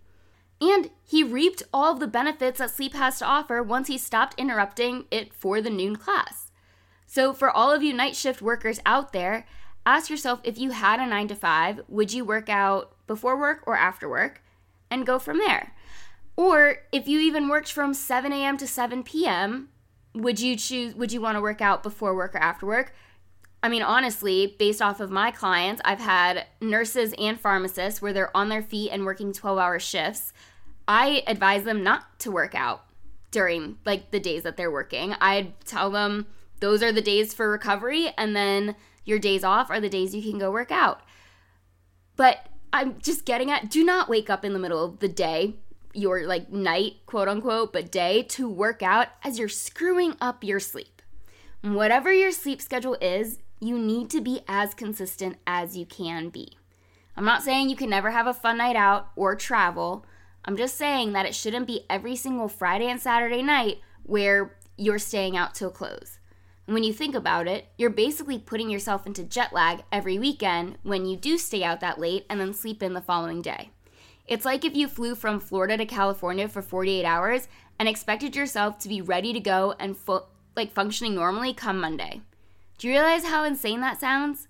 And 0.60 0.90
he 1.04 1.22
reaped 1.22 1.62
all 1.72 1.92
of 1.92 2.00
the 2.00 2.06
benefits 2.06 2.58
that 2.58 2.70
sleep 2.70 2.94
has 2.94 3.18
to 3.20 3.24
offer 3.24 3.62
once 3.62 3.88
he 3.88 3.98
stopped 3.98 4.34
interrupting 4.38 5.04
it 5.10 5.32
for 5.32 5.60
the 5.60 5.70
noon 5.70 5.96
class. 5.96 6.50
So, 7.06 7.32
for 7.32 7.50
all 7.50 7.72
of 7.72 7.82
you 7.82 7.94
night 7.94 8.16
shift 8.16 8.42
workers 8.42 8.80
out 8.84 9.12
there, 9.12 9.46
ask 9.86 10.10
yourself 10.10 10.40
if 10.42 10.58
you 10.58 10.72
had 10.72 11.00
a 11.00 11.06
9 11.06 11.28
to 11.28 11.34
5, 11.34 11.80
would 11.88 12.12
you 12.12 12.24
work 12.24 12.48
out 12.48 12.94
before 13.06 13.38
work 13.38 13.62
or 13.66 13.76
after 13.76 14.08
work? 14.08 14.42
And 14.90 15.06
go 15.06 15.18
from 15.18 15.38
there. 15.38 15.74
Or 16.38 16.76
if 16.92 17.08
you 17.08 17.18
even 17.18 17.48
worked 17.48 17.72
from 17.72 17.92
7 17.92 18.32
a.m. 18.32 18.56
to 18.58 18.66
7 18.68 19.02
p.m., 19.02 19.70
would 20.14 20.38
you 20.38 20.56
choose 20.56 20.94
would 20.94 21.10
you 21.10 21.20
want 21.20 21.34
to 21.34 21.42
work 21.42 21.60
out 21.60 21.82
before 21.82 22.14
work 22.14 22.36
or 22.36 22.38
after 22.38 22.64
work? 22.64 22.94
I 23.60 23.68
mean, 23.68 23.82
honestly, 23.82 24.54
based 24.56 24.80
off 24.80 25.00
of 25.00 25.10
my 25.10 25.32
clients, 25.32 25.82
I've 25.84 25.98
had 25.98 26.46
nurses 26.60 27.12
and 27.18 27.40
pharmacists 27.40 28.00
where 28.00 28.12
they're 28.12 28.36
on 28.36 28.50
their 28.50 28.62
feet 28.62 28.90
and 28.90 29.04
working 29.04 29.32
12 29.32 29.58
hour 29.58 29.80
shifts. 29.80 30.32
I 30.86 31.24
advise 31.26 31.64
them 31.64 31.82
not 31.82 32.20
to 32.20 32.30
work 32.30 32.54
out 32.54 32.84
during 33.32 33.78
like 33.84 34.12
the 34.12 34.20
days 34.20 34.44
that 34.44 34.56
they're 34.56 34.70
working. 34.70 35.14
I'd 35.20 35.60
tell 35.64 35.90
them 35.90 36.28
those 36.60 36.84
are 36.84 36.92
the 36.92 37.02
days 37.02 37.34
for 37.34 37.50
recovery 37.50 38.12
and 38.16 38.36
then 38.36 38.76
your 39.04 39.18
days 39.18 39.42
off 39.42 39.70
are 39.70 39.80
the 39.80 39.88
days 39.88 40.14
you 40.14 40.22
can 40.22 40.38
go 40.38 40.52
work 40.52 40.70
out. 40.70 41.00
But 42.14 42.46
I'm 42.72 43.00
just 43.00 43.24
getting 43.24 43.50
at 43.50 43.68
do 43.68 43.82
not 43.82 44.08
wake 44.08 44.30
up 44.30 44.44
in 44.44 44.52
the 44.52 44.60
middle 44.60 44.84
of 44.84 45.00
the 45.00 45.08
day 45.08 45.56
your 45.98 46.26
like 46.26 46.50
night, 46.50 46.94
quote 47.06 47.28
unquote, 47.28 47.72
but 47.72 47.90
day 47.90 48.22
to 48.22 48.48
work 48.48 48.82
out 48.82 49.08
as 49.24 49.38
you're 49.38 49.48
screwing 49.48 50.14
up 50.20 50.44
your 50.44 50.60
sleep. 50.60 51.02
Whatever 51.62 52.12
your 52.12 52.32
sleep 52.32 52.62
schedule 52.62 52.96
is, 53.00 53.38
You 53.60 53.76
need 53.76 54.08
to 54.10 54.20
be 54.20 54.42
as 54.46 54.72
consistent 54.72 55.36
as 55.46 55.76
you 55.76 55.84
can 55.84 56.28
be. 56.28 56.56
I'm 57.16 57.24
not 57.24 57.42
saying 57.42 57.68
you 57.68 57.76
can 57.76 57.90
never 57.90 58.12
have 58.12 58.28
a 58.28 58.34
fun 58.34 58.58
night 58.58 58.76
out 58.76 59.08
or 59.16 59.34
travel. 59.34 60.06
I'm 60.44 60.56
just 60.56 60.76
saying 60.76 61.12
that 61.12 61.26
it 61.26 61.34
shouldn't 61.34 61.66
be 61.66 61.84
every 61.90 62.14
single 62.14 62.48
Friday 62.48 62.88
and 62.88 63.00
Saturday 63.00 63.42
night 63.42 63.78
where 64.04 64.56
you're 64.76 65.00
staying 65.00 65.36
out 65.36 65.54
till 65.54 65.70
close. 65.70 66.20
And 66.66 66.74
when 66.74 66.84
you 66.84 66.92
think 66.92 67.16
about 67.16 67.48
it, 67.48 67.66
you're 67.76 67.90
basically 67.90 68.38
putting 68.38 68.70
yourself 68.70 69.06
into 69.06 69.24
jet 69.24 69.52
lag 69.52 69.82
every 69.90 70.18
weekend 70.18 70.78
when 70.84 71.06
you 71.06 71.16
do 71.16 71.36
stay 71.36 71.64
out 71.64 71.80
that 71.80 71.98
late 71.98 72.26
and 72.30 72.38
then 72.38 72.54
sleep 72.54 72.82
in 72.82 72.92
the 72.92 73.00
following 73.00 73.42
day. 73.42 73.70
It's 74.28 74.44
like 74.44 74.64
if 74.64 74.76
you 74.76 74.86
flew 74.88 75.14
from 75.14 75.40
Florida 75.40 75.78
to 75.78 75.86
California 75.86 76.48
for 76.48 76.60
48 76.60 77.04
hours 77.04 77.48
and 77.78 77.88
expected 77.88 78.36
yourself 78.36 78.78
to 78.80 78.88
be 78.88 79.00
ready 79.00 79.32
to 79.32 79.40
go 79.40 79.74
and 79.80 79.96
fu- 79.96 80.20
like 80.54 80.70
functioning 80.70 81.14
normally 81.14 81.54
come 81.54 81.80
Monday. 81.80 82.20
Do 82.76 82.86
you 82.86 82.92
realize 82.92 83.24
how 83.24 83.44
insane 83.44 83.80
that 83.80 83.98
sounds? 83.98 84.48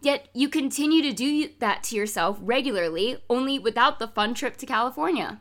Yet 0.00 0.28
you 0.32 0.48
continue 0.48 1.02
to 1.02 1.12
do 1.12 1.50
that 1.58 1.82
to 1.84 1.96
yourself 1.96 2.38
regularly, 2.40 3.18
only 3.28 3.58
without 3.58 3.98
the 3.98 4.06
fun 4.06 4.32
trip 4.32 4.56
to 4.58 4.66
California. 4.66 5.40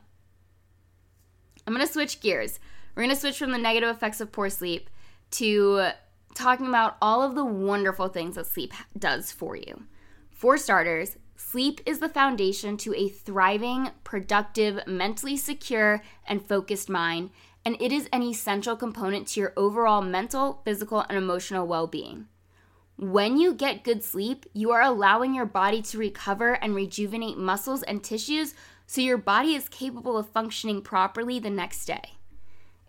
I'm 1.68 1.74
gonna 1.74 1.86
switch 1.86 2.22
gears. 2.22 2.60
We're 2.96 3.04
gonna 3.04 3.16
switch 3.16 3.38
from 3.38 3.52
the 3.52 3.58
negative 3.60 3.90
effects 3.90 4.20
of 4.20 4.32
poor 4.32 4.50
sleep 4.50 4.90
to 5.32 5.90
talking 6.34 6.68
about 6.68 6.98
all 7.02 7.22
of 7.22 7.36
the 7.36 7.46
wonderful 7.46 8.08
things 8.08 8.36
that 8.36 8.48
sleep 8.48 8.74
does 8.98 9.32
for 9.32 9.56
you. 9.56 9.84
For 10.32 10.58
starters, 10.58 11.18
sleep 11.56 11.80
is 11.86 12.00
the 12.00 12.10
foundation 12.10 12.76
to 12.76 12.94
a 12.96 13.08
thriving, 13.08 13.90
productive, 14.04 14.86
mentally 14.86 15.38
secure, 15.38 16.02
and 16.28 16.46
focused 16.46 16.90
mind, 16.90 17.30
and 17.64 17.78
it 17.80 17.94
is 17.94 18.10
an 18.12 18.22
essential 18.22 18.76
component 18.76 19.26
to 19.26 19.40
your 19.40 19.54
overall 19.56 20.02
mental, 20.02 20.60
physical, 20.66 21.06
and 21.08 21.18
emotional 21.18 21.66
well 21.66 21.88
being. 21.88 22.28
When 22.98 23.38
you 23.38 23.54
get 23.54 23.86
good 23.86 24.04
sleep, 24.04 24.46
you 24.52 24.72
are 24.72 24.82
allowing 24.82 25.34
your 25.34 25.46
body 25.46 25.82
to 25.84 25.98
recover 25.98 26.56
and 26.56 26.76
rejuvenate 26.76 27.38
muscles 27.38 27.84
and 27.84 28.04
tissues 28.04 28.54
so 28.86 29.00
your 29.00 29.18
body 29.18 29.56
is 29.56 29.70
capable 29.70 30.18
of 30.18 30.28
functioning 30.28 30.82
properly 30.82 31.40
the 31.40 31.50
next 31.50 31.86
day. 31.86 32.18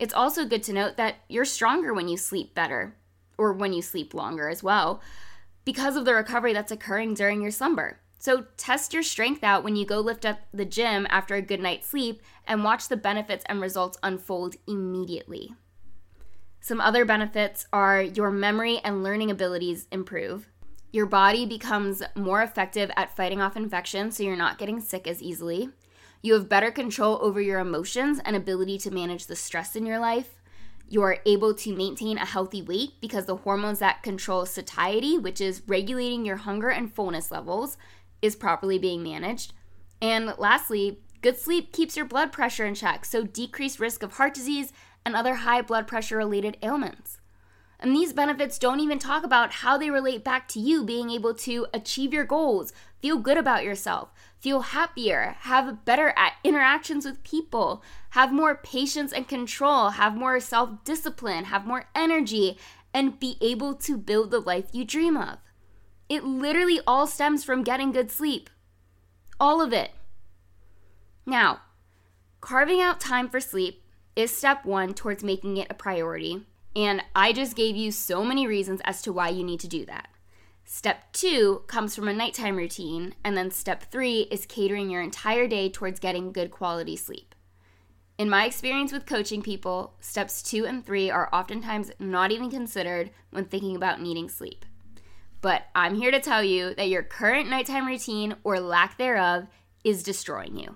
It's 0.00 0.12
also 0.12 0.44
good 0.44 0.64
to 0.64 0.72
note 0.72 0.96
that 0.96 1.18
you're 1.28 1.44
stronger 1.44 1.94
when 1.94 2.08
you 2.08 2.16
sleep 2.16 2.52
better, 2.52 2.96
or 3.38 3.52
when 3.52 3.72
you 3.72 3.80
sleep 3.80 4.12
longer 4.12 4.48
as 4.48 4.64
well, 4.64 5.00
because 5.64 5.94
of 5.94 6.04
the 6.04 6.14
recovery 6.14 6.52
that's 6.52 6.72
occurring 6.72 7.14
during 7.14 7.40
your 7.40 7.52
slumber. 7.52 8.00
So 8.26 8.44
test 8.56 8.92
your 8.92 9.04
strength 9.04 9.44
out 9.44 9.62
when 9.62 9.76
you 9.76 9.86
go 9.86 10.00
lift 10.00 10.26
up 10.26 10.40
the 10.52 10.64
gym 10.64 11.06
after 11.10 11.36
a 11.36 11.40
good 11.40 11.60
night's 11.60 11.86
sleep 11.86 12.20
and 12.44 12.64
watch 12.64 12.88
the 12.88 12.96
benefits 12.96 13.44
and 13.48 13.60
results 13.60 13.98
unfold 14.02 14.56
immediately. 14.66 15.54
Some 16.58 16.80
other 16.80 17.04
benefits 17.04 17.68
are 17.72 18.02
your 18.02 18.32
memory 18.32 18.80
and 18.82 19.04
learning 19.04 19.30
abilities 19.30 19.86
improve. 19.92 20.48
Your 20.90 21.06
body 21.06 21.46
becomes 21.46 22.02
more 22.16 22.42
effective 22.42 22.90
at 22.96 23.14
fighting 23.14 23.40
off 23.40 23.56
infections 23.56 24.16
so 24.16 24.24
you're 24.24 24.34
not 24.34 24.58
getting 24.58 24.80
sick 24.80 25.06
as 25.06 25.22
easily. 25.22 25.68
You 26.20 26.34
have 26.34 26.48
better 26.48 26.72
control 26.72 27.20
over 27.22 27.40
your 27.40 27.60
emotions 27.60 28.18
and 28.24 28.34
ability 28.34 28.78
to 28.78 28.90
manage 28.90 29.26
the 29.26 29.36
stress 29.36 29.76
in 29.76 29.86
your 29.86 30.00
life. 30.00 30.42
You're 30.88 31.18
able 31.26 31.54
to 31.54 31.76
maintain 31.76 32.18
a 32.18 32.24
healthy 32.24 32.62
weight 32.62 33.00
because 33.00 33.26
the 33.26 33.36
hormones 33.36 33.80
that 33.80 34.02
control 34.02 34.46
satiety, 34.46 35.16
which 35.16 35.40
is 35.40 35.62
regulating 35.66 36.24
your 36.24 36.36
hunger 36.36 36.70
and 36.70 36.92
fullness 36.92 37.30
levels, 37.30 37.76
is 38.22 38.36
properly 38.36 38.78
being 38.78 39.02
managed. 39.02 39.52
And 40.00 40.34
lastly, 40.38 41.00
good 41.22 41.38
sleep 41.38 41.72
keeps 41.72 41.96
your 41.96 42.06
blood 42.06 42.32
pressure 42.32 42.66
in 42.66 42.74
check, 42.74 43.04
so 43.04 43.24
decreased 43.24 43.80
risk 43.80 44.02
of 44.02 44.12
heart 44.12 44.34
disease 44.34 44.72
and 45.04 45.14
other 45.14 45.36
high 45.36 45.62
blood 45.62 45.86
pressure 45.86 46.16
related 46.16 46.56
ailments. 46.62 47.18
And 47.78 47.94
these 47.94 48.12
benefits 48.12 48.58
don't 48.58 48.80
even 48.80 48.98
talk 48.98 49.22
about 49.22 49.52
how 49.52 49.76
they 49.76 49.90
relate 49.90 50.24
back 50.24 50.48
to 50.48 50.60
you 50.60 50.82
being 50.82 51.10
able 51.10 51.34
to 51.34 51.66
achieve 51.74 52.12
your 52.12 52.24
goals, 52.24 52.72
feel 53.00 53.18
good 53.18 53.36
about 53.36 53.64
yourself, 53.64 54.12
feel 54.40 54.60
happier, 54.60 55.36
have 55.40 55.84
better 55.84 56.14
interactions 56.42 57.04
with 57.04 57.22
people, 57.22 57.82
have 58.10 58.32
more 58.32 58.54
patience 58.54 59.12
and 59.12 59.28
control, 59.28 59.90
have 59.90 60.14
more 60.14 60.40
self 60.40 60.84
discipline, 60.84 61.44
have 61.44 61.66
more 61.66 61.88
energy, 61.94 62.58
and 62.94 63.20
be 63.20 63.36
able 63.42 63.74
to 63.74 63.98
build 63.98 64.30
the 64.30 64.40
life 64.40 64.66
you 64.72 64.84
dream 64.84 65.16
of. 65.16 65.38
It 66.08 66.24
literally 66.24 66.80
all 66.86 67.06
stems 67.06 67.42
from 67.44 67.64
getting 67.64 67.92
good 67.92 68.10
sleep. 68.10 68.48
All 69.40 69.60
of 69.60 69.72
it. 69.72 69.90
Now, 71.26 71.60
carving 72.40 72.80
out 72.80 73.00
time 73.00 73.28
for 73.28 73.40
sleep 73.40 73.82
is 74.14 74.30
step 74.30 74.64
one 74.64 74.94
towards 74.94 75.24
making 75.24 75.56
it 75.56 75.66
a 75.68 75.74
priority, 75.74 76.46
and 76.74 77.02
I 77.14 77.32
just 77.32 77.56
gave 77.56 77.74
you 77.74 77.90
so 77.90 78.24
many 78.24 78.46
reasons 78.46 78.80
as 78.84 79.02
to 79.02 79.12
why 79.12 79.30
you 79.30 79.42
need 79.42 79.60
to 79.60 79.68
do 79.68 79.84
that. 79.86 80.08
Step 80.64 81.12
two 81.12 81.62
comes 81.66 81.94
from 81.94 82.08
a 82.08 82.12
nighttime 82.12 82.56
routine, 82.56 83.14
and 83.24 83.36
then 83.36 83.50
step 83.50 83.90
three 83.90 84.22
is 84.30 84.46
catering 84.46 84.90
your 84.90 85.02
entire 85.02 85.46
day 85.46 85.68
towards 85.68 86.00
getting 86.00 86.32
good 86.32 86.50
quality 86.50 86.96
sleep. 86.96 87.34
In 88.18 88.30
my 88.30 88.46
experience 88.46 88.92
with 88.92 89.06
coaching 89.06 89.42
people, 89.42 89.94
steps 90.00 90.42
two 90.42 90.66
and 90.66 90.84
three 90.84 91.10
are 91.10 91.28
oftentimes 91.32 91.90
not 91.98 92.32
even 92.32 92.50
considered 92.50 93.10
when 93.30 93.44
thinking 93.44 93.76
about 93.76 94.00
needing 94.00 94.28
sleep. 94.28 94.64
But 95.46 95.68
I'm 95.76 95.94
here 95.94 96.10
to 96.10 96.18
tell 96.18 96.42
you 96.42 96.74
that 96.74 96.88
your 96.88 97.04
current 97.04 97.48
nighttime 97.48 97.86
routine 97.86 98.34
or 98.42 98.58
lack 98.58 98.98
thereof 98.98 99.46
is 99.84 100.02
destroying 100.02 100.58
you. 100.58 100.74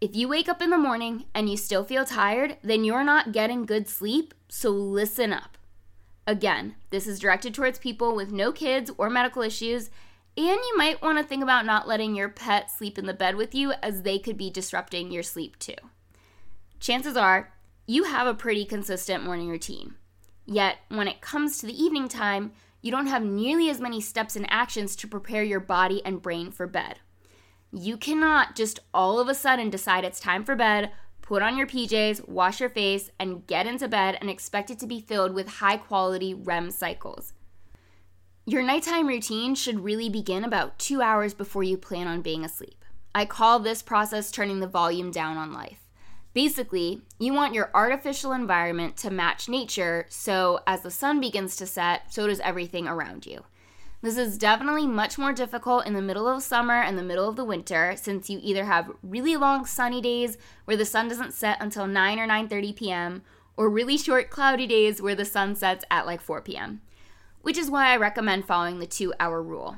If 0.00 0.14
you 0.14 0.28
wake 0.28 0.48
up 0.48 0.62
in 0.62 0.70
the 0.70 0.78
morning 0.78 1.24
and 1.34 1.50
you 1.50 1.56
still 1.56 1.82
feel 1.82 2.04
tired, 2.04 2.58
then 2.62 2.84
you're 2.84 3.02
not 3.02 3.32
getting 3.32 3.66
good 3.66 3.88
sleep, 3.88 4.34
so 4.48 4.70
listen 4.70 5.32
up. 5.32 5.58
Again, 6.28 6.76
this 6.90 7.08
is 7.08 7.18
directed 7.18 7.54
towards 7.54 7.80
people 7.80 8.14
with 8.14 8.30
no 8.30 8.52
kids 8.52 8.88
or 8.98 9.10
medical 9.10 9.42
issues, 9.42 9.90
and 10.36 10.46
you 10.46 10.74
might 10.76 11.02
want 11.02 11.18
to 11.18 11.24
think 11.24 11.42
about 11.42 11.66
not 11.66 11.88
letting 11.88 12.14
your 12.14 12.28
pet 12.28 12.70
sleep 12.70 12.96
in 12.98 13.06
the 13.06 13.14
bed 13.14 13.34
with 13.34 13.52
you 13.52 13.72
as 13.82 14.02
they 14.02 14.20
could 14.20 14.36
be 14.36 14.48
disrupting 14.48 15.10
your 15.10 15.24
sleep 15.24 15.58
too. 15.58 15.74
Chances 16.78 17.16
are 17.16 17.52
you 17.84 18.04
have 18.04 18.28
a 18.28 18.34
pretty 18.34 18.64
consistent 18.64 19.24
morning 19.24 19.48
routine. 19.48 19.96
Yet, 20.44 20.76
when 20.88 21.08
it 21.08 21.20
comes 21.20 21.58
to 21.58 21.66
the 21.66 21.82
evening 21.82 22.06
time, 22.06 22.52
you 22.86 22.92
don't 22.92 23.08
have 23.08 23.24
nearly 23.24 23.68
as 23.68 23.80
many 23.80 24.00
steps 24.00 24.36
and 24.36 24.46
actions 24.48 24.94
to 24.94 25.08
prepare 25.08 25.42
your 25.42 25.58
body 25.58 26.00
and 26.04 26.22
brain 26.22 26.52
for 26.52 26.68
bed. 26.68 27.00
You 27.72 27.96
cannot 27.96 28.54
just 28.54 28.78
all 28.94 29.18
of 29.18 29.28
a 29.28 29.34
sudden 29.34 29.70
decide 29.70 30.04
it's 30.04 30.20
time 30.20 30.44
for 30.44 30.54
bed, 30.54 30.92
put 31.20 31.42
on 31.42 31.58
your 31.58 31.66
PJs, 31.66 32.28
wash 32.28 32.60
your 32.60 32.70
face, 32.70 33.10
and 33.18 33.44
get 33.48 33.66
into 33.66 33.88
bed 33.88 34.16
and 34.20 34.30
expect 34.30 34.70
it 34.70 34.78
to 34.78 34.86
be 34.86 35.00
filled 35.00 35.34
with 35.34 35.48
high 35.48 35.76
quality 35.76 36.32
REM 36.32 36.70
cycles. 36.70 37.32
Your 38.44 38.62
nighttime 38.62 39.08
routine 39.08 39.56
should 39.56 39.80
really 39.80 40.08
begin 40.08 40.44
about 40.44 40.78
two 40.78 41.02
hours 41.02 41.34
before 41.34 41.64
you 41.64 41.76
plan 41.76 42.06
on 42.06 42.22
being 42.22 42.44
asleep. 42.44 42.84
I 43.12 43.24
call 43.24 43.58
this 43.58 43.82
process 43.82 44.30
turning 44.30 44.60
the 44.60 44.68
volume 44.68 45.10
down 45.10 45.36
on 45.36 45.52
life. 45.52 45.85
Basically, 46.36 47.00
you 47.18 47.32
want 47.32 47.54
your 47.54 47.70
artificial 47.72 48.32
environment 48.32 48.98
to 48.98 49.10
match 49.10 49.48
nature, 49.48 50.04
so 50.10 50.60
as 50.66 50.82
the 50.82 50.90
sun 50.90 51.18
begins 51.18 51.56
to 51.56 51.64
set, 51.64 52.12
so 52.12 52.26
does 52.26 52.40
everything 52.40 52.86
around 52.86 53.24
you. 53.24 53.44
This 54.02 54.18
is 54.18 54.36
definitely 54.36 54.86
much 54.86 55.16
more 55.16 55.32
difficult 55.32 55.86
in 55.86 55.94
the 55.94 56.02
middle 56.02 56.28
of 56.28 56.42
summer 56.42 56.74
and 56.74 56.98
the 56.98 57.02
middle 57.02 57.26
of 57.26 57.36
the 57.36 57.44
winter 57.46 57.94
since 57.96 58.28
you 58.28 58.38
either 58.42 58.66
have 58.66 58.92
really 59.02 59.34
long 59.34 59.64
sunny 59.64 60.02
days 60.02 60.36
where 60.66 60.76
the 60.76 60.84
sun 60.84 61.08
doesn't 61.08 61.32
set 61.32 61.56
until 61.58 61.86
9 61.86 62.18
or 62.18 62.28
9:30 62.28 62.76
p.m. 62.76 63.22
or 63.56 63.70
really 63.70 63.96
short 63.96 64.28
cloudy 64.28 64.66
days 64.66 65.00
where 65.00 65.14
the 65.14 65.24
sun 65.24 65.56
sets 65.56 65.86
at 65.90 66.04
like 66.04 66.20
4 66.20 66.42
p.m. 66.42 66.82
Which 67.40 67.56
is 67.56 67.70
why 67.70 67.94
I 67.94 67.96
recommend 67.96 68.44
following 68.44 68.78
the 68.78 68.86
2-hour 68.86 69.42
rule. 69.42 69.76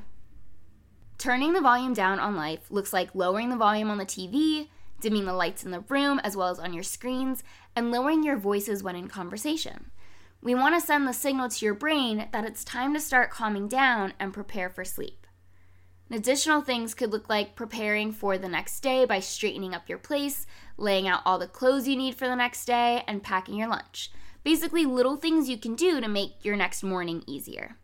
Turning 1.17 1.53
the 1.53 1.61
volume 1.61 1.93
down 1.93 2.19
on 2.19 2.35
life 2.35 2.69
looks 2.69 2.91
like 2.91 3.15
lowering 3.15 3.47
the 3.47 3.55
volume 3.55 3.89
on 3.89 3.97
the 3.97 4.05
TV, 4.05 4.67
dimming 4.99 5.25
the 5.25 5.33
lights 5.33 5.63
in 5.63 5.71
the 5.71 5.81
room 5.81 6.19
as 6.23 6.35
well 6.35 6.49
as 6.49 6.59
on 6.59 6.73
your 6.73 6.83
screens, 6.83 7.43
and 7.75 7.91
lowering 7.91 8.23
your 8.23 8.37
voices 8.37 8.83
when 8.83 8.95
in 8.95 9.07
conversation. 9.07 9.91
We 10.41 10.55
want 10.55 10.75
to 10.75 10.85
send 10.85 11.07
the 11.07 11.13
signal 11.13 11.49
to 11.49 11.65
your 11.65 11.73
brain 11.73 12.29
that 12.31 12.45
it's 12.45 12.63
time 12.63 12.93
to 12.93 12.99
start 12.99 13.29
calming 13.29 13.67
down 13.67 14.13
and 14.19 14.33
prepare 14.33 14.69
for 14.69 14.85
sleep. 14.85 15.27
Additional 16.11 16.61
things 16.61 16.95
could 16.95 17.11
look 17.11 17.29
like 17.29 17.55
preparing 17.55 18.11
for 18.11 18.37
the 18.37 18.47
next 18.47 18.79
day 18.79 19.05
by 19.05 19.19
straightening 19.19 19.75
up 19.75 19.87
your 19.87 19.99
place, 19.99 20.47
laying 20.75 21.07
out 21.07 21.21
all 21.25 21.37
the 21.37 21.47
clothes 21.47 21.87
you 21.87 21.95
need 21.95 22.15
for 22.15 22.27
the 22.27 22.35
next 22.35 22.65
day, 22.65 23.03
and 23.07 23.21
packing 23.21 23.55
your 23.55 23.67
lunch. 23.67 24.11
Basically, 24.43 24.85
little 24.85 25.17
things 25.17 25.49
you 25.49 25.57
can 25.57 25.75
do 25.75 26.01
to 26.01 26.07
make 26.07 26.43
your 26.43 26.55
next 26.55 26.81
morning 26.81 27.23
easier. 27.27 27.77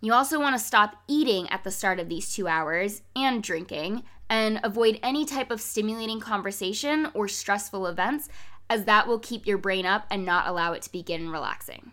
You 0.00 0.14
also 0.14 0.40
want 0.40 0.56
to 0.56 0.64
stop 0.64 1.02
eating 1.06 1.50
at 1.50 1.64
the 1.64 1.70
start 1.70 2.00
of 2.00 2.08
these 2.08 2.34
two 2.34 2.48
hours 2.48 3.02
and 3.14 3.42
drinking 3.42 4.04
and 4.30 4.60
avoid 4.62 4.98
any 5.02 5.26
type 5.26 5.50
of 5.50 5.60
stimulating 5.60 6.20
conversation 6.20 7.08
or 7.12 7.28
stressful 7.28 7.86
events, 7.86 8.30
as 8.70 8.84
that 8.84 9.06
will 9.06 9.18
keep 9.18 9.46
your 9.46 9.58
brain 9.58 9.84
up 9.84 10.06
and 10.10 10.24
not 10.24 10.46
allow 10.46 10.72
it 10.72 10.82
to 10.82 10.92
begin 10.92 11.28
relaxing. 11.28 11.92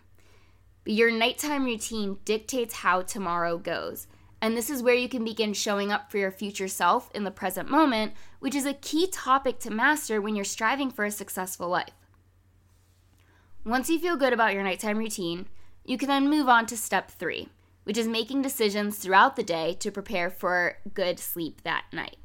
Your 0.86 1.12
nighttime 1.12 1.66
routine 1.66 2.20
dictates 2.24 2.76
how 2.76 3.02
tomorrow 3.02 3.58
goes. 3.58 4.08
And 4.40 4.56
this 4.56 4.70
is 4.70 4.84
where 4.84 4.96
you 4.96 5.10
can 5.10 5.26
begin 5.26 5.54
showing 5.54 5.92
up 5.92 6.12
for 6.12 6.20
your 6.20 6.32
future 6.32 6.68
self 6.68 7.10
in 7.14 7.24
the 7.24 7.32
present 7.32 7.70
moment, 7.70 8.14
which 8.40 8.56
is 8.56 8.68
a 8.68 8.74
key 8.74 9.08
topic 9.08 9.60
to 9.62 9.72
master 9.72 10.22
when 10.22 10.36
you're 10.36 10.46
striving 10.46 10.92
for 10.92 11.04
a 11.04 11.12
successful 11.12 11.68
life. 11.68 11.90
Once 13.66 13.90
you 13.90 14.00
feel 14.00 14.16
good 14.16 14.32
about 14.32 14.54
your 14.54 14.64
nighttime 14.64 15.00
routine, 15.00 15.48
you 15.84 15.98
can 15.98 16.08
then 16.08 16.30
move 16.30 16.48
on 16.48 16.68
to 16.68 16.78
step 16.78 17.10
three 17.10 17.50
which 17.88 17.98
is 17.98 18.06
making 18.06 18.42
decisions 18.42 18.98
throughout 18.98 19.38
the 19.38 19.44
day 19.44 19.74
to 19.74 19.90
prepare 19.90 20.30
for 20.30 20.78
good 20.94 21.18
sleep 21.18 21.62
that 21.64 21.86
night. 21.94 22.18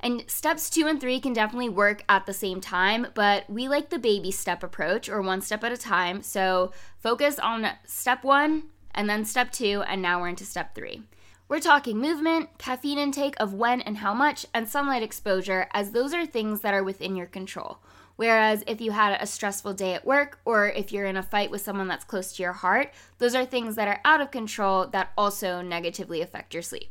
And 0.00 0.24
steps 0.28 0.68
two 0.70 0.86
and 0.86 1.00
three 1.00 1.20
can 1.20 1.32
definitely 1.32 1.68
work 1.68 2.04
at 2.08 2.26
the 2.26 2.34
same 2.34 2.60
time, 2.60 3.08
but 3.14 3.48
we 3.48 3.68
like 3.68 3.90
the 3.90 3.98
baby 3.98 4.30
step 4.30 4.62
approach 4.62 5.08
or 5.08 5.22
one 5.22 5.40
step 5.40 5.64
at 5.64 5.72
a 5.72 5.76
time. 5.76 6.22
So 6.22 6.72
focus 6.98 7.38
on 7.38 7.66
step 7.84 8.22
one 8.22 8.64
and 8.94 9.08
then 9.08 9.24
step 9.24 9.52
two, 9.52 9.82
and 9.86 10.00
now 10.00 10.20
we're 10.20 10.28
into 10.28 10.44
step 10.44 10.74
three. 10.74 11.02
We're 11.48 11.60
talking 11.60 11.98
movement, 11.98 12.48
caffeine 12.58 12.98
intake 12.98 13.36
of 13.38 13.54
when 13.54 13.80
and 13.82 13.98
how 13.98 14.14
much, 14.14 14.46
and 14.52 14.68
sunlight 14.68 15.02
exposure, 15.02 15.68
as 15.72 15.92
those 15.92 16.12
are 16.12 16.26
things 16.26 16.60
that 16.60 16.74
are 16.74 16.82
within 16.82 17.14
your 17.14 17.26
control. 17.26 17.78
Whereas 18.16 18.64
if 18.66 18.80
you 18.80 18.90
had 18.92 19.20
a 19.20 19.26
stressful 19.26 19.74
day 19.74 19.94
at 19.94 20.06
work 20.06 20.40
or 20.44 20.68
if 20.68 20.90
you're 20.90 21.04
in 21.04 21.18
a 21.18 21.22
fight 21.22 21.50
with 21.50 21.60
someone 21.60 21.86
that's 21.86 22.04
close 22.04 22.32
to 22.32 22.42
your 22.42 22.54
heart, 22.54 22.92
those 23.18 23.34
are 23.34 23.44
things 23.44 23.76
that 23.76 23.88
are 23.88 24.00
out 24.04 24.20
of 24.20 24.30
control 24.30 24.86
that 24.88 25.12
also 25.16 25.60
negatively 25.60 26.22
affect 26.22 26.54
your 26.54 26.62
sleep. 26.62 26.90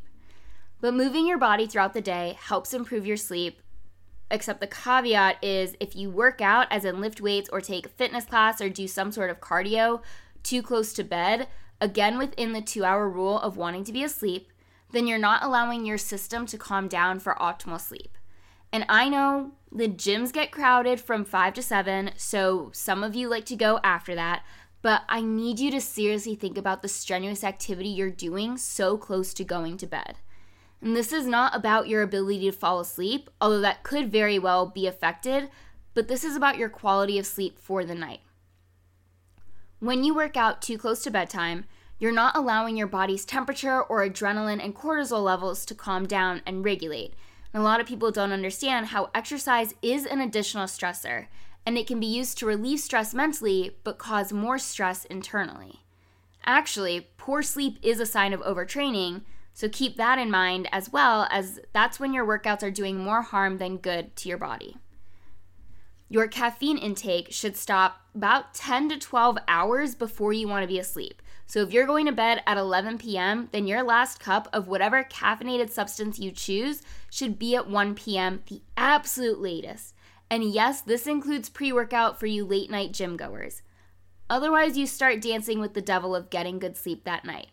But 0.86 0.94
moving 0.94 1.26
your 1.26 1.40
body 1.40 1.66
throughout 1.66 1.96
the 1.96 2.00
day 2.00 2.38
helps 2.40 2.72
improve 2.72 3.08
your 3.08 3.18
sleep. 3.18 3.60
Except 4.30 4.62
the 4.62 4.68
caveat 4.68 5.44
is 5.44 5.76
if 5.80 5.96
you 5.96 6.12
work 6.12 6.42
out, 6.42 6.68
as 6.70 6.86
in 6.86 7.02
lift 7.02 7.20
weights 7.20 7.50
or 7.52 7.60
take 7.60 7.88
a 7.88 7.90
fitness 7.90 8.26
class 8.26 8.62
or 8.62 8.70
do 8.70 8.88
some 8.88 9.12
sort 9.12 9.32
of 9.32 9.42
cardio 9.42 10.04
too 10.44 10.62
close 10.62 10.94
to 10.94 11.04
bed, 11.04 11.48
again 11.82 12.20
within 12.20 12.54
the 12.54 12.62
two 12.62 12.86
hour 12.86 13.10
rule 13.10 13.40
of 13.40 13.58
wanting 13.58 13.84
to 13.86 13.92
be 13.92 14.04
asleep, 14.04 14.52
then 14.92 15.08
you're 15.08 15.18
not 15.18 15.42
allowing 15.42 15.88
your 15.88 15.98
system 15.98 16.46
to 16.46 16.56
calm 16.56 16.88
down 16.88 17.20
for 17.20 17.34
optimal 17.42 17.82
sleep. 17.82 18.16
And 18.72 18.86
I 18.88 19.10
know 19.10 19.54
the 19.72 19.88
gyms 19.88 20.32
get 20.32 20.52
crowded 20.52 21.02
from 21.02 21.26
5 21.26 21.56
to 21.56 21.64
7, 21.64 22.12
so 22.16 22.70
some 22.76 23.04
of 23.04 23.16
you 23.16 23.28
like 23.28 23.46
to 23.46 23.56
go 23.56 23.80
after 23.84 24.14
that, 24.14 24.44
but 24.84 25.02
I 25.10 25.22
need 25.22 25.58
you 25.58 25.72
to 25.72 25.82
seriously 25.82 26.36
think 26.36 26.60
about 26.60 26.84
the 26.84 26.88
strenuous 26.88 27.44
activity 27.44 27.90
you're 27.90 28.12
doing 28.12 28.56
so 28.56 28.98
close 28.98 29.34
to 29.34 29.44
going 29.44 29.78
to 29.78 29.88
bed. 29.88 30.18
And 30.82 30.96
this 30.96 31.12
is 31.12 31.26
not 31.26 31.56
about 31.56 31.88
your 31.88 32.02
ability 32.02 32.46
to 32.46 32.52
fall 32.52 32.80
asleep, 32.80 33.30
although 33.42 33.62
that 33.62 33.84
could 33.84 34.12
very 34.12 34.38
well 34.38 34.66
be 34.66 34.88
affected, 34.88 35.50
but 35.94 36.08
this 36.08 36.24
is 36.24 36.36
about 36.36 36.58
your 36.58 36.70
quality 36.70 37.18
of 37.18 37.26
sleep 37.26 37.58
for 37.58 37.84
the 37.84 37.96
night. 37.96 38.20
When 39.80 40.04
you 40.04 40.14
work 40.14 40.38
out 40.38 40.62
too 40.62 40.78
close 40.78 41.04
to 41.04 41.12
bedtime, 41.12 41.66
you're 41.98 42.12
not 42.12 42.36
allowing 42.36 42.76
your 42.76 42.88
body's 42.88 43.26
temperature 43.26 43.82
or 43.82 44.08
adrenaline 44.08 44.64
and 44.64 44.76
cortisol 44.76 45.24
levels 45.24 45.66
to 45.66 45.76
calm 45.76 46.06
down 46.06 46.42
and 46.46 46.66
regulate. 46.66 47.14
And 47.54 47.62
a 47.62 47.64
lot 47.64 47.80
of 47.80 47.88
people 47.88 48.12
don't 48.12 48.34
understand 48.34 48.88
how 48.88 49.10
exercise 49.16 49.74
is 49.82 50.06
an 50.06 50.20
additional 50.20 50.66
stressor, 50.66 51.28
and 51.66 51.78
it 51.78 51.88
can 51.88 52.00
be 52.00 52.06
used 52.06 52.38
to 52.40 52.46
relieve 52.46 52.80
stress 52.80 53.14
mentally 53.14 53.78
but 53.84 53.98
cause 53.98 54.34
more 54.34 54.58
stress 54.58 55.06
internally. 55.06 55.82
Actually, 56.46 57.08
poor 57.18 57.42
sleep 57.42 57.80
is 57.82 58.00
a 58.00 58.06
sign 58.06 58.34
of 58.34 58.42
overtraining, 58.42 59.22
so 59.56 59.70
keep 59.70 59.96
that 59.96 60.20
in 60.20 60.30
mind 60.30 60.68
as 60.74 60.92
well, 60.92 61.30
as 61.32 61.62
that's 61.72 61.98
when 61.98 62.14
your 62.14 62.26
workouts 62.26 62.62
are 62.62 62.70
doing 62.70 62.98
more 62.98 63.22
harm 63.22 63.58
than 63.58 63.78
good 63.78 64.14
to 64.18 64.28
your 64.28 64.38
body. 64.38 64.76
Your 66.10 66.28
caffeine 66.28 66.78
intake 66.78 67.32
should 67.32 67.56
stop 67.56 68.02
about 68.14 68.54
10 68.54 68.90
to 68.90 68.98
12 68.98 69.38
hours 69.48 69.96
before 69.96 70.34
you 70.34 70.50
want 70.50 70.64
to 70.64 70.68
be 70.68 70.78
asleep. 70.78 71.22
So 71.48 71.62
if 71.62 71.72
you're 71.72 71.86
going 71.86 72.06
to 72.08 72.12
bed 72.12 72.44
at 72.46 72.58
11 72.58 72.98
p.m., 72.98 73.48
then 73.54 73.66
your 73.66 73.82
last 73.82 74.20
cup 74.20 74.50
of 74.52 74.68
whatever 74.68 75.06
caffeinated 75.06 75.70
substance 75.70 76.20
you 76.20 76.32
choose 76.32 76.82
should 77.10 77.40
be 77.40 77.56
at 77.56 77.70
1 77.70 77.96
p.m., 77.96 78.44
the 78.48 78.62
absolute 78.76 79.40
latest. 79.40 79.96
And 80.30 80.44
yes, 80.44 80.82
this 80.82 81.08
includes 81.08 81.48
pre 81.48 81.72
workout 81.72 82.20
for 82.20 82.26
you 82.26 82.44
late 82.44 82.70
night 82.70 82.92
gym 82.92 83.16
goers. 83.16 83.62
Otherwise, 84.30 84.78
you 84.78 84.86
start 84.86 85.22
dancing 85.22 85.62
with 85.62 85.76
the 85.76 85.82
devil 85.82 86.14
of 86.14 86.30
getting 86.30 86.60
good 86.60 86.76
sleep 86.76 87.06
that 87.06 87.24
night. 87.24 87.48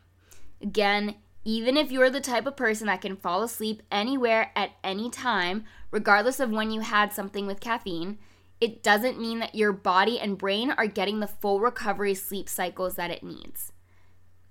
Again, 0.60 1.14
even 1.44 1.76
if 1.76 1.90
you're 1.90 2.10
the 2.10 2.20
type 2.20 2.46
of 2.46 2.56
person 2.56 2.86
that 2.86 3.00
can 3.00 3.16
fall 3.16 3.42
asleep 3.42 3.82
anywhere 3.90 4.52
at 4.54 4.72
any 4.84 5.10
time, 5.10 5.64
regardless 5.90 6.40
of 6.40 6.50
when 6.50 6.70
you 6.70 6.80
had 6.80 7.12
something 7.12 7.46
with 7.46 7.60
caffeine, 7.60 8.18
it 8.60 8.82
doesn't 8.82 9.20
mean 9.20 9.40
that 9.40 9.56
your 9.56 9.72
body 9.72 10.20
and 10.20 10.38
brain 10.38 10.70
are 10.70 10.86
getting 10.86 11.18
the 11.18 11.26
full 11.26 11.58
recovery 11.58 12.14
sleep 12.14 12.48
cycles 12.48 12.94
that 12.94 13.10
it 13.10 13.24
needs. 13.24 13.72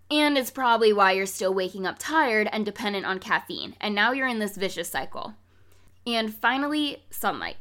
And 0.10 0.38
it's 0.38 0.52
probably 0.52 0.92
why 0.92 1.14
you're 1.14 1.26
still 1.26 1.54
waking 1.54 1.88
up 1.88 1.98
tired 1.98 2.50
and 2.52 2.66
dependent 2.66 3.06
on 3.06 3.20
caffeine, 3.20 3.76
and 3.80 3.96
now 3.96 4.12
you're 4.12 4.28
in 4.28 4.40
this 4.40 4.58
vicious 4.58 4.90
cycle. 4.90 5.36
And 6.06 6.34
finally, 6.34 7.06
sunlight. 7.10 7.56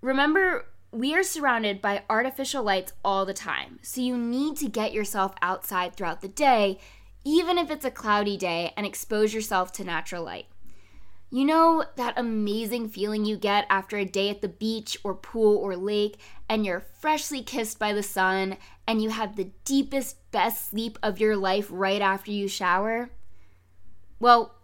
Remember, 0.00 0.66
we 0.92 1.16
are 1.16 1.24
surrounded 1.24 1.82
by 1.82 2.04
artificial 2.08 2.62
lights 2.62 2.92
all 3.04 3.26
the 3.26 3.34
time, 3.34 3.80
so 3.82 4.00
you 4.00 4.16
need 4.16 4.56
to 4.58 4.68
get 4.68 4.92
yourself 4.92 5.34
outside 5.42 5.96
throughout 5.96 6.20
the 6.20 6.28
day, 6.28 6.78
even 7.24 7.58
if 7.58 7.70
it's 7.70 7.84
a 7.84 7.90
cloudy 7.90 8.36
day, 8.36 8.72
and 8.76 8.86
expose 8.86 9.34
yourself 9.34 9.72
to 9.72 9.84
natural 9.84 10.24
light. 10.24 10.46
You 11.30 11.44
know 11.44 11.84
that 11.96 12.14
amazing 12.16 12.88
feeling 12.88 13.26
you 13.26 13.36
get 13.36 13.66
after 13.68 13.98
a 13.98 14.04
day 14.06 14.30
at 14.30 14.40
the 14.40 14.48
beach 14.48 14.96
or 15.04 15.14
pool 15.14 15.58
or 15.58 15.76
lake, 15.76 16.18
and 16.48 16.64
you're 16.64 16.80
freshly 16.80 17.42
kissed 17.42 17.78
by 17.78 17.92
the 17.92 18.02
sun, 18.02 18.56
and 18.86 19.02
you 19.02 19.10
have 19.10 19.36
the 19.36 19.50
deepest, 19.64 20.30
best 20.30 20.70
sleep 20.70 20.98
of 21.02 21.20
your 21.20 21.36
life 21.36 21.68
right 21.70 22.00
after 22.00 22.30
you 22.30 22.48
shower? 22.48 23.10
Well, 24.18 24.54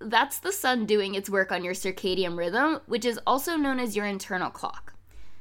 that's 0.00 0.38
the 0.38 0.52
sun 0.52 0.86
doing 0.86 1.14
its 1.14 1.30
work 1.30 1.52
on 1.52 1.64
your 1.64 1.74
circadian 1.74 2.36
rhythm, 2.36 2.80
which 2.86 3.04
is 3.04 3.20
also 3.26 3.56
known 3.56 3.78
as 3.78 3.94
your 3.94 4.06
internal 4.06 4.50
clock. 4.50 4.94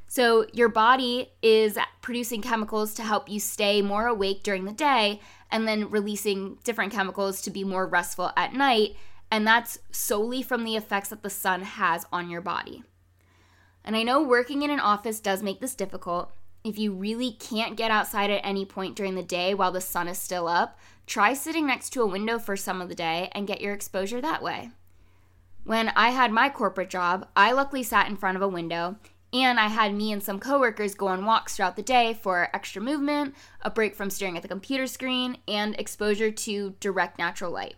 So, 0.08 0.46
your 0.54 0.70
body 0.70 1.32
is 1.42 1.78
producing 2.02 2.42
chemicals 2.42 2.94
to 2.94 3.04
help 3.04 3.30
you 3.30 3.40
stay 3.40 3.82
more 3.82 4.08
awake 4.08 4.42
during 4.42 4.66
the 4.66 4.72
day, 4.72 5.20
and 5.52 5.68
then 5.68 5.90
releasing 5.90 6.58
different 6.64 6.94
chemicals 6.94 7.42
to 7.42 7.52
be 7.52 7.64
more 7.64 7.86
restful 7.86 8.32
at 8.38 8.54
night 8.54 8.96
and 9.32 9.46
that's 9.46 9.80
solely 9.92 10.42
from 10.42 10.64
the 10.64 10.76
effects 10.76 11.10
that 11.10 11.24
the 11.24 11.30
sun 11.30 11.62
has 11.62 12.06
on 12.12 12.30
your 12.30 12.42
body. 12.42 12.84
And 13.84 13.96
I 13.96 14.04
know 14.04 14.22
working 14.22 14.62
in 14.62 14.70
an 14.70 14.80
office 14.80 15.20
does 15.20 15.44
make 15.44 15.60
this 15.60 15.76
difficult. 15.76 16.32
If 16.64 16.78
you 16.78 16.94
really 16.94 17.32
can't 17.32 17.78
get 17.78 17.92
outside 17.92 18.30
at 18.30 18.42
any 18.44 18.66
point 18.66 18.96
during 18.96 19.16
the 19.16 19.24
day 19.24 19.54
while 19.54 19.72
the 19.72 19.82
sun 19.82 20.08
is 20.08 20.18
still 20.18 20.48
up, 20.48 20.78
try 21.06 21.34
sitting 21.34 21.68
next 21.68 21.92
to 21.92 22.02
a 22.02 22.08
window 22.08 22.40
for 22.40 22.58
some 22.58 22.82
of 22.82 22.90
the 22.90 22.96
day 22.96 23.30
and 23.34 23.48
get 23.48 23.62
your 23.62 23.74
exposure 23.74 24.22
that 24.22 24.44
way. 24.44 24.72
When 25.64 25.90
I 25.90 26.10
had 26.10 26.32
my 26.32 26.50
corporate 26.50 26.90
job, 26.90 27.28
I 27.36 27.52
luckily 27.52 27.84
sat 27.84 28.08
in 28.08 28.18
front 28.18 28.38
of 28.38 28.42
a 28.42 28.48
window 28.48 28.98
and 29.34 29.60
I 29.60 29.68
had 29.68 29.94
me 29.94 30.12
and 30.12 30.24
some 30.24 30.40
coworkers 30.40 30.96
go 30.96 31.08
on 31.08 31.26
walks 31.26 31.56
throughout 31.56 31.76
the 31.76 31.82
day 31.82 32.14
for 32.14 32.50
extra 32.54 32.82
movement, 32.82 33.36
a 33.62 33.70
break 33.70 33.96
from 33.96 34.10
staring 34.10 34.38
at 34.38 34.42
the 34.42 34.48
computer 34.48 34.88
screen, 34.88 35.38
and 35.48 35.76
exposure 35.80 36.32
to 36.32 36.76
direct 36.80 37.18
natural 37.18 37.52
light. 37.52 37.76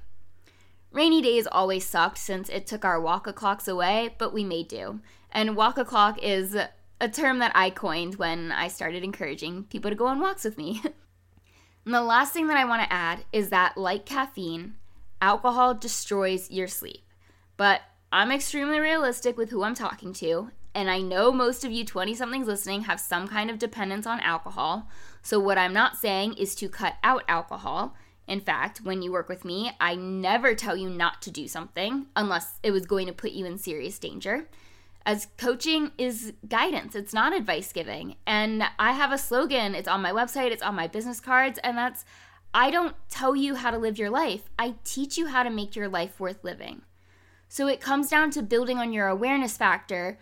Rainy 0.91 1.21
days 1.21 1.47
always 1.47 1.85
sucked 1.85 2.17
since 2.17 2.49
it 2.49 2.65
took 2.65 2.83
our 2.83 2.99
walk 2.99 3.33
clocks 3.35 3.67
away, 3.67 4.15
but 4.17 4.33
we 4.33 4.43
made 4.43 4.67
do. 4.67 5.01
And 5.31 5.55
walk 5.55 5.77
a 5.77 5.85
clock 5.85 6.17
is 6.21 6.55
a 7.01 7.09
term 7.09 7.39
that 7.39 7.51
I 7.55 7.69
coined 7.69 8.15
when 8.15 8.51
I 8.51 8.67
started 8.67 9.03
encouraging 9.03 9.65
people 9.65 9.91
to 9.91 9.95
go 9.95 10.07
on 10.07 10.19
walks 10.19 10.43
with 10.43 10.57
me. 10.57 10.81
and 11.85 11.93
the 11.93 12.01
last 12.01 12.33
thing 12.33 12.47
that 12.47 12.57
I 12.57 12.65
want 12.65 12.83
to 12.83 12.93
add 12.93 13.23
is 13.31 13.49
that, 13.49 13.77
like 13.77 14.05
caffeine, 14.05 14.75
alcohol 15.21 15.73
destroys 15.73 16.49
your 16.49 16.67
sleep. 16.67 17.03
But 17.55 17.81
I'm 18.11 18.31
extremely 18.31 18.79
realistic 18.79 19.37
with 19.37 19.51
who 19.51 19.63
I'm 19.63 19.75
talking 19.75 20.13
to, 20.13 20.49
and 20.73 20.89
I 20.89 21.01
know 21.01 21.31
most 21.31 21.63
of 21.63 21.71
you 21.71 21.83
20 21.83 22.13
somethings 22.15 22.47
listening 22.47 22.83
have 22.83 22.99
some 22.99 23.27
kind 23.27 23.49
of 23.49 23.59
dependence 23.59 24.05
on 24.05 24.19
alcohol. 24.19 24.87
So, 25.21 25.39
what 25.39 25.57
I'm 25.57 25.73
not 25.73 25.97
saying 25.97 26.33
is 26.33 26.55
to 26.55 26.69
cut 26.69 26.95
out 27.03 27.23
alcohol. 27.27 27.95
In 28.27 28.41
fact, 28.41 28.81
when 28.83 29.01
you 29.01 29.11
work 29.11 29.27
with 29.27 29.43
me, 29.43 29.71
I 29.79 29.95
never 29.95 30.53
tell 30.53 30.77
you 30.77 30.89
not 30.89 31.21
to 31.23 31.31
do 31.31 31.47
something 31.47 32.05
unless 32.15 32.59
it 32.61 32.71
was 32.71 32.85
going 32.85 33.07
to 33.07 33.13
put 33.13 33.31
you 33.31 33.45
in 33.45 33.57
serious 33.57 33.97
danger. 33.97 34.47
As 35.05 35.27
coaching 35.37 35.91
is 35.97 36.33
guidance, 36.47 36.93
it's 36.93 37.13
not 37.13 37.35
advice 37.35 37.73
giving. 37.73 38.17
And 38.27 38.63
I 38.77 38.91
have 38.91 39.11
a 39.11 39.17
slogan, 39.17 39.73
it's 39.73 39.87
on 39.87 40.03
my 40.03 40.11
website, 40.11 40.51
it's 40.51 40.61
on 40.61 40.75
my 40.75 40.87
business 40.87 41.19
cards, 41.19 41.57
and 41.63 41.75
that's 41.75 42.05
I 42.53 42.71
don't 42.71 42.95
tell 43.09 43.35
you 43.35 43.55
how 43.55 43.71
to 43.71 43.77
live 43.77 43.97
your 43.97 44.09
life, 44.09 44.49
I 44.57 44.75
teach 44.83 45.17
you 45.17 45.27
how 45.27 45.43
to 45.43 45.49
make 45.49 45.75
your 45.75 45.87
life 45.87 46.19
worth 46.19 46.43
living. 46.43 46.83
So 47.47 47.67
it 47.67 47.81
comes 47.81 48.09
down 48.09 48.31
to 48.31 48.43
building 48.43 48.77
on 48.77 48.93
your 48.93 49.07
awareness 49.07 49.57
factor, 49.57 50.19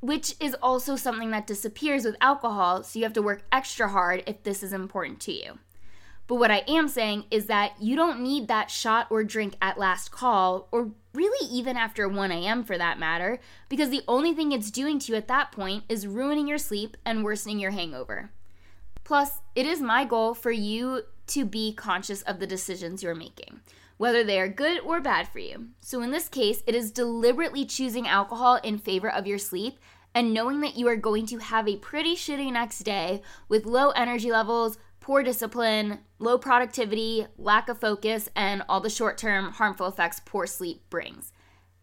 which 0.00 0.34
is 0.40 0.56
also 0.62 0.96
something 0.96 1.30
that 1.30 1.46
disappears 1.46 2.04
with 2.04 2.16
alcohol, 2.20 2.82
so 2.82 2.98
you 2.98 3.04
have 3.04 3.12
to 3.12 3.22
work 3.22 3.42
extra 3.52 3.88
hard 3.88 4.22
if 4.26 4.42
this 4.42 4.62
is 4.62 4.72
important 4.72 5.20
to 5.20 5.32
you. 5.32 5.58
But 6.26 6.36
what 6.36 6.50
I 6.50 6.62
am 6.68 6.86
saying 6.86 7.24
is 7.30 7.46
that 7.46 7.72
you 7.80 7.96
don't 7.96 8.20
need 8.20 8.46
that 8.46 8.70
shot 8.70 9.08
or 9.10 9.24
drink 9.24 9.56
at 9.60 9.78
last 9.78 10.12
call, 10.12 10.68
or 10.70 10.92
really 11.12 11.48
even 11.52 11.76
after 11.76 12.08
1 12.08 12.30
a.m. 12.30 12.62
for 12.62 12.78
that 12.78 13.00
matter, 13.00 13.40
because 13.68 13.90
the 13.90 14.04
only 14.06 14.32
thing 14.32 14.52
it's 14.52 14.70
doing 14.70 15.00
to 15.00 15.12
you 15.12 15.18
at 15.18 15.26
that 15.26 15.50
point 15.50 15.84
is 15.88 16.06
ruining 16.06 16.46
your 16.46 16.58
sleep 16.58 16.96
and 17.04 17.24
worsening 17.24 17.58
your 17.58 17.72
hangover. 17.72 18.30
Plus, 19.02 19.40
it 19.56 19.66
is 19.66 19.80
my 19.80 20.04
goal 20.04 20.34
for 20.34 20.52
you 20.52 21.02
to 21.26 21.44
be 21.44 21.72
conscious 21.74 22.22
of 22.22 22.38
the 22.38 22.46
decisions 22.46 23.02
you're 23.02 23.14
making, 23.14 23.60
whether 24.00 24.24
they 24.24 24.40
are 24.40 24.48
good 24.48 24.80
or 24.80 24.98
bad 24.98 25.28
for 25.28 25.40
you. 25.40 25.66
So, 25.82 26.00
in 26.00 26.10
this 26.10 26.26
case, 26.26 26.62
it 26.66 26.74
is 26.74 26.90
deliberately 26.90 27.66
choosing 27.66 28.08
alcohol 28.08 28.58
in 28.64 28.78
favor 28.78 29.10
of 29.10 29.26
your 29.26 29.36
sleep 29.36 29.78
and 30.14 30.32
knowing 30.32 30.62
that 30.62 30.74
you 30.74 30.88
are 30.88 30.96
going 30.96 31.26
to 31.26 31.36
have 31.36 31.68
a 31.68 31.76
pretty 31.76 32.16
shitty 32.16 32.50
next 32.50 32.78
day 32.78 33.20
with 33.46 33.66
low 33.66 33.90
energy 33.90 34.30
levels, 34.32 34.78
poor 35.00 35.22
discipline, 35.22 35.98
low 36.18 36.38
productivity, 36.38 37.26
lack 37.36 37.68
of 37.68 37.78
focus, 37.78 38.30
and 38.34 38.62
all 38.70 38.80
the 38.80 38.88
short 38.88 39.18
term 39.18 39.52
harmful 39.52 39.88
effects 39.88 40.22
poor 40.24 40.46
sleep 40.46 40.80
brings, 40.88 41.30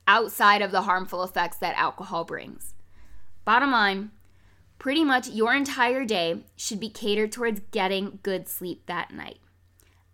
outside 0.07 0.63
of 0.63 0.71
the 0.71 0.81
harmful 0.81 1.23
effects 1.23 1.57
that 1.57 1.77
alcohol 1.77 2.25
brings. 2.25 2.73
Bottom 3.45 3.69
line, 3.69 4.09
pretty 4.79 5.03
much 5.03 5.29
your 5.29 5.53
entire 5.53 6.03
day 6.03 6.45
should 6.55 6.79
be 6.79 6.89
catered 6.89 7.31
towards 7.31 7.61
getting 7.69 8.17
good 8.23 8.47
sleep 8.47 8.87
that 8.87 9.13
night. 9.13 9.37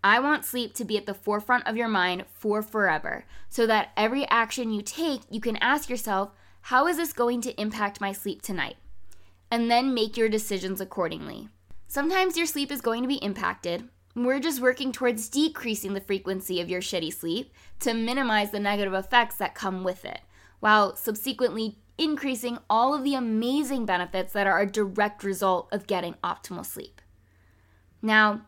I 0.03 0.19
want 0.19 0.43
sleep 0.43 0.73
to 0.75 0.85
be 0.85 0.97
at 0.97 1.05
the 1.05 1.13
forefront 1.13 1.65
of 1.65 1.77
your 1.77 1.87
mind 1.87 2.25
for 2.33 2.61
forever, 2.61 3.25
so 3.49 3.65
that 3.67 3.91
every 3.95 4.27
action 4.27 4.71
you 4.71 4.81
take, 4.81 5.21
you 5.29 5.39
can 5.39 5.55
ask 5.57 5.89
yourself, 5.89 6.31
how 6.61 6.87
is 6.87 6.97
this 6.97 7.13
going 7.13 7.41
to 7.41 7.59
impact 7.61 8.01
my 8.01 8.11
sleep 8.11 8.41
tonight? 8.41 8.75
And 9.49 9.71
then 9.71 9.93
make 9.93 10.17
your 10.17 10.29
decisions 10.29 10.81
accordingly. 10.81 11.47
Sometimes 11.87 12.35
your 12.35 12.47
sleep 12.47 12.71
is 12.71 12.81
going 12.81 13.03
to 13.03 13.07
be 13.07 13.15
impacted. 13.15 13.87
We're 14.15 14.39
just 14.39 14.61
working 14.61 14.91
towards 14.91 15.29
decreasing 15.29 15.93
the 15.93 16.01
frequency 16.01 16.59
of 16.59 16.69
your 16.69 16.81
shitty 16.81 17.13
sleep 17.13 17.53
to 17.79 17.93
minimize 17.93 18.51
the 18.51 18.59
negative 18.59 18.93
effects 18.93 19.37
that 19.37 19.55
come 19.55 19.83
with 19.83 20.03
it, 20.03 20.19
while 20.59 20.95
subsequently 20.95 21.77
increasing 21.97 22.57
all 22.69 22.93
of 22.93 23.03
the 23.03 23.15
amazing 23.15 23.85
benefits 23.85 24.33
that 24.33 24.47
are 24.47 24.59
a 24.59 24.69
direct 24.69 25.23
result 25.23 25.69
of 25.71 25.87
getting 25.87 26.15
optimal 26.23 26.65
sleep. 26.65 27.01
Now, 28.01 28.41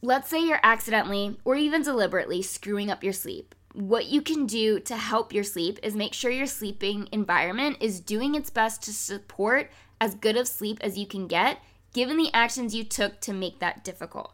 let's 0.00 0.28
say 0.28 0.40
you're 0.44 0.60
accidentally 0.62 1.38
or 1.44 1.56
even 1.56 1.82
deliberately 1.82 2.42
screwing 2.42 2.90
up 2.90 3.02
your 3.02 3.12
sleep. 3.12 3.54
What 3.74 4.06
you 4.06 4.22
can 4.22 4.46
do 4.46 4.80
to 4.80 4.96
help 4.96 5.32
your 5.32 5.44
sleep 5.44 5.78
is 5.82 5.94
make 5.94 6.14
sure 6.14 6.30
your 6.30 6.46
sleeping 6.46 7.08
environment 7.12 7.78
is 7.80 8.00
doing 8.00 8.34
its 8.34 8.50
best 8.50 8.82
to 8.82 8.92
support 8.92 9.70
as 10.00 10.14
good 10.14 10.36
of 10.36 10.48
sleep 10.48 10.78
as 10.80 10.96
you 10.96 11.06
can 11.06 11.26
get, 11.26 11.58
given 11.92 12.16
the 12.16 12.32
actions 12.32 12.74
you 12.74 12.84
took 12.84 13.20
to 13.20 13.32
make 13.32 13.58
that 13.58 13.84
difficult. 13.84 14.32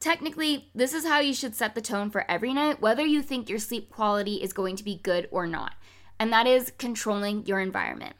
Technically, 0.00 0.68
this 0.74 0.92
is 0.92 1.06
how 1.06 1.20
you 1.20 1.32
should 1.32 1.54
set 1.54 1.74
the 1.74 1.80
tone 1.80 2.10
for 2.10 2.30
every 2.30 2.52
night, 2.52 2.80
whether 2.80 3.04
you 3.04 3.22
think 3.22 3.48
your 3.48 3.58
sleep 3.58 3.90
quality 3.90 4.36
is 4.36 4.52
going 4.52 4.76
to 4.76 4.84
be 4.84 5.00
good 5.02 5.28
or 5.30 5.46
not, 5.46 5.74
and 6.18 6.32
that 6.32 6.46
is 6.46 6.72
controlling 6.78 7.46
your 7.46 7.60
environment. 7.60 8.14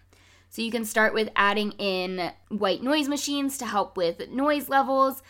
So 0.49 0.63
you 0.63 0.71
can 0.71 0.85
start 0.85 1.13
with 1.13 1.31
adding 1.37 1.73
in 1.73 2.31
white 2.49 2.83
noise 2.83 3.09
machines 3.09 3.59
to 3.59 3.67
help 3.67 3.97
with 3.97 4.31
noise 4.31 4.69
levels 4.69 5.23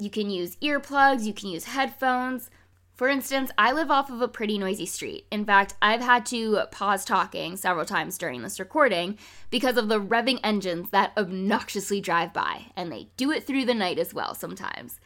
you 0.00 0.10
can 0.10 0.30
use 0.30 0.56
earplugs, 0.56 1.24
you 1.24 1.32
can 1.32 1.48
use 1.48 1.64
headphones. 1.64 2.50
For 2.94 3.08
instance, 3.08 3.50
I 3.56 3.72
live 3.72 3.90
off 3.90 4.10
of 4.10 4.20
a 4.20 4.28
pretty 4.28 4.58
noisy 4.58 4.84
street. 4.84 5.26
In 5.30 5.44
fact, 5.44 5.74
I've 5.80 6.02
had 6.02 6.26
to 6.26 6.60
pause 6.70 7.04
talking 7.04 7.56
several 7.56 7.86
times 7.86 8.18
during 8.18 8.42
this 8.42 8.60
recording 8.60 9.16
because 9.48 9.78
of 9.78 9.88
the 9.88 10.00
revving 10.00 10.38
engines 10.44 10.90
that 10.90 11.12
obnoxiously 11.16 12.02
drive 12.02 12.34
by, 12.34 12.66
and 12.76 12.92
they 12.92 13.08
do 13.16 13.30
it 13.30 13.46
through 13.46 13.64
the 13.64 13.74
night 13.74 13.98
as 13.98 14.12
well 14.12 14.34
sometimes. 14.34 15.00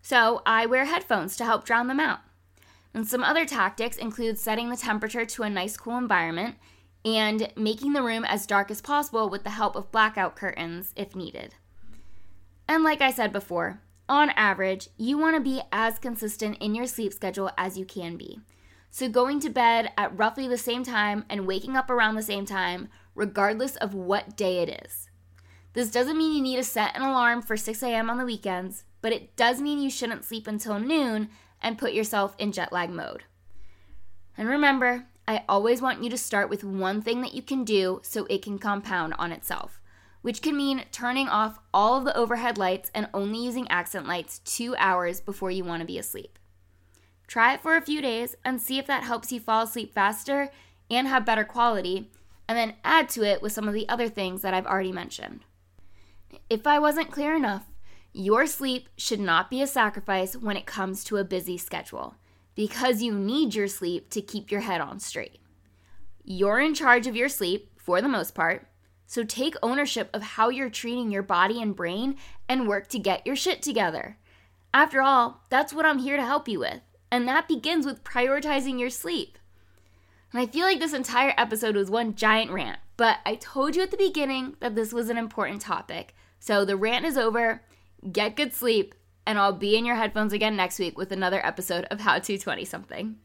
So 0.00 0.42
I 0.46 0.66
wear 0.66 0.84
headphones 0.84 1.36
to 1.38 1.44
help 1.44 1.64
drown 1.64 1.88
them 1.88 1.98
out. 1.98 2.20
And 2.94 3.08
some 3.08 3.24
other 3.24 3.44
tactics 3.44 3.96
include 3.96 4.38
setting 4.38 4.70
the 4.70 4.76
temperature 4.76 5.24
to 5.24 5.42
a 5.42 5.50
nice 5.50 5.76
cool 5.76 5.98
environment 5.98 6.54
and 7.04 7.52
making 7.56 7.94
the 7.94 8.02
room 8.02 8.24
as 8.24 8.46
dark 8.46 8.70
as 8.70 8.80
possible 8.80 9.28
with 9.28 9.42
the 9.42 9.50
help 9.50 9.74
of 9.74 9.90
blackout 9.90 10.36
curtains 10.36 10.92
if 10.94 11.16
needed. 11.16 11.56
And 12.68 12.84
like 12.84 13.00
I 13.00 13.10
said 13.10 13.32
before, 13.32 13.80
on 14.08 14.30
average, 14.30 14.88
you 14.96 15.16
want 15.16 15.36
to 15.36 15.40
be 15.40 15.62
as 15.72 15.98
consistent 15.98 16.58
in 16.58 16.74
your 16.74 16.86
sleep 16.86 17.12
schedule 17.12 17.50
as 17.56 17.78
you 17.78 17.84
can 17.84 18.16
be. 18.16 18.40
So, 18.90 19.08
going 19.08 19.40
to 19.40 19.50
bed 19.50 19.90
at 19.96 20.16
roughly 20.16 20.46
the 20.46 20.58
same 20.58 20.84
time 20.84 21.24
and 21.28 21.46
waking 21.46 21.76
up 21.76 21.90
around 21.90 22.14
the 22.14 22.22
same 22.22 22.46
time, 22.46 22.88
regardless 23.14 23.76
of 23.76 23.94
what 23.94 24.36
day 24.36 24.58
it 24.58 24.84
is. 24.84 25.08
This 25.72 25.90
doesn't 25.90 26.18
mean 26.18 26.36
you 26.36 26.42
need 26.42 26.56
to 26.56 26.64
set 26.64 26.94
an 26.94 27.02
alarm 27.02 27.42
for 27.42 27.56
6 27.56 27.82
a.m. 27.82 28.08
on 28.08 28.18
the 28.18 28.24
weekends, 28.24 28.84
but 29.00 29.12
it 29.12 29.34
does 29.36 29.60
mean 29.60 29.80
you 29.80 29.90
shouldn't 29.90 30.24
sleep 30.24 30.46
until 30.46 30.78
noon 30.78 31.30
and 31.60 31.78
put 31.78 31.92
yourself 31.92 32.36
in 32.38 32.52
jet 32.52 32.72
lag 32.72 32.90
mode. 32.90 33.24
And 34.36 34.48
remember, 34.48 35.06
I 35.26 35.42
always 35.48 35.80
want 35.82 36.04
you 36.04 36.10
to 36.10 36.18
start 36.18 36.48
with 36.48 36.62
one 36.62 37.02
thing 37.02 37.22
that 37.22 37.34
you 37.34 37.42
can 37.42 37.64
do 37.64 38.00
so 38.04 38.26
it 38.26 38.42
can 38.42 38.58
compound 38.58 39.14
on 39.18 39.32
itself 39.32 39.80
which 40.24 40.40
can 40.40 40.56
mean 40.56 40.82
turning 40.90 41.28
off 41.28 41.58
all 41.74 41.98
of 41.98 42.06
the 42.06 42.16
overhead 42.16 42.56
lights 42.56 42.90
and 42.94 43.06
only 43.12 43.44
using 43.44 43.70
accent 43.70 44.08
lights 44.08 44.38
two 44.38 44.74
hours 44.78 45.20
before 45.20 45.50
you 45.50 45.62
want 45.62 45.80
to 45.80 45.86
be 45.86 45.98
asleep. 45.98 46.38
Try 47.26 47.52
it 47.52 47.60
for 47.60 47.76
a 47.76 47.82
few 47.82 48.00
days 48.00 48.34
and 48.42 48.58
see 48.58 48.78
if 48.78 48.86
that 48.86 49.02
helps 49.02 49.30
you 49.30 49.38
fall 49.38 49.64
asleep 49.64 49.92
faster 49.92 50.48
and 50.90 51.06
have 51.06 51.26
better 51.26 51.44
quality, 51.44 52.10
and 52.48 52.56
then 52.56 52.72
add 52.82 53.10
to 53.10 53.22
it 53.22 53.42
with 53.42 53.52
some 53.52 53.68
of 53.68 53.74
the 53.74 53.86
other 53.86 54.08
things 54.08 54.40
that 54.40 54.54
I've 54.54 54.64
already 54.64 54.92
mentioned. 54.92 55.40
If 56.48 56.66
I 56.66 56.78
wasn't 56.78 57.10
clear 57.10 57.36
enough, 57.36 57.66
your 58.14 58.46
sleep 58.46 58.88
should 58.96 59.20
not 59.20 59.50
be 59.50 59.60
a 59.60 59.66
sacrifice 59.66 60.38
when 60.38 60.56
it 60.56 60.64
comes 60.64 61.04
to 61.04 61.18
a 61.18 61.24
busy 61.24 61.58
schedule 61.58 62.14
because 62.54 63.02
you 63.02 63.12
need 63.12 63.54
your 63.54 63.68
sleep 63.68 64.08
to 64.08 64.22
keep 64.22 64.50
your 64.50 64.62
head 64.62 64.80
on 64.80 65.00
straight. 65.00 65.38
You're 66.24 66.60
in 66.60 66.72
charge 66.72 67.06
of 67.06 67.14
your 67.14 67.28
sleep 67.28 67.72
for 67.76 68.00
the 68.00 68.08
most 68.08 68.34
part, 68.34 68.68
so 69.06 69.22
take 69.22 69.54
ownership 69.62 70.10
of 70.12 70.22
how 70.22 70.48
you're 70.48 70.70
treating 70.70 71.10
your 71.10 71.22
body 71.22 71.60
and 71.60 71.76
brain 71.76 72.16
and 72.48 72.68
work 72.68 72.88
to 72.88 72.98
get 72.98 73.26
your 73.26 73.36
shit 73.36 73.62
together. 73.62 74.16
After 74.72 75.02
all, 75.02 75.42
that's 75.50 75.72
what 75.72 75.86
I'm 75.86 75.98
here 75.98 76.16
to 76.16 76.24
help 76.24 76.48
you 76.48 76.60
with. 76.60 76.80
And 77.10 77.28
that 77.28 77.46
begins 77.46 77.86
with 77.86 78.02
prioritizing 78.02 78.80
your 78.80 78.90
sleep. 78.90 79.38
And 80.32 80.42
I 80.42 80.46
feel 80.46 80.64
like 80.64 80.80
this 80.80 80.92
entire 80.92 81.32
episode 81.38 81.76
was 81.76 81.90
one 81.90 82.16
giant 82.16 82.50
rant, 82.50 82.80
but 82.96 83.18
I 83.24 83.36
told 83.36 83.76
you 83.76 83.82
at 83.82 83.92
the 83.92 83.96
beginning 83.96 84.56
that 84.58 84.74
this 84.74 84.92
was 84.92 85.08
an 85.08 85.16
important 85.16 85.60
topic. 85.60 86.12
So 86.40 86.64
the 86.64 86.76
rant 86.76 87.04
is 87.04 87.16
over. 87.16 87.62
Get 88.10 88.34
good 88.34 88.52
sleep, 88.52 88.96
and 89.26 89.38
I'll 89.38 89.52
be 89.52 89.76
in 89.76 89.86
your 89.86 89.94
headphones 89.94 90.32
again 90.32 90.56
next 90.56 90.80
week 90.80 90.98
with 90.98 91.12
another 91.12 91.44
episode 91.46 91.84
of 91.84 92.00
How 92.00 92.18
to 92.18 92.36
20 92.36 92.64
Something. 92.64 93.16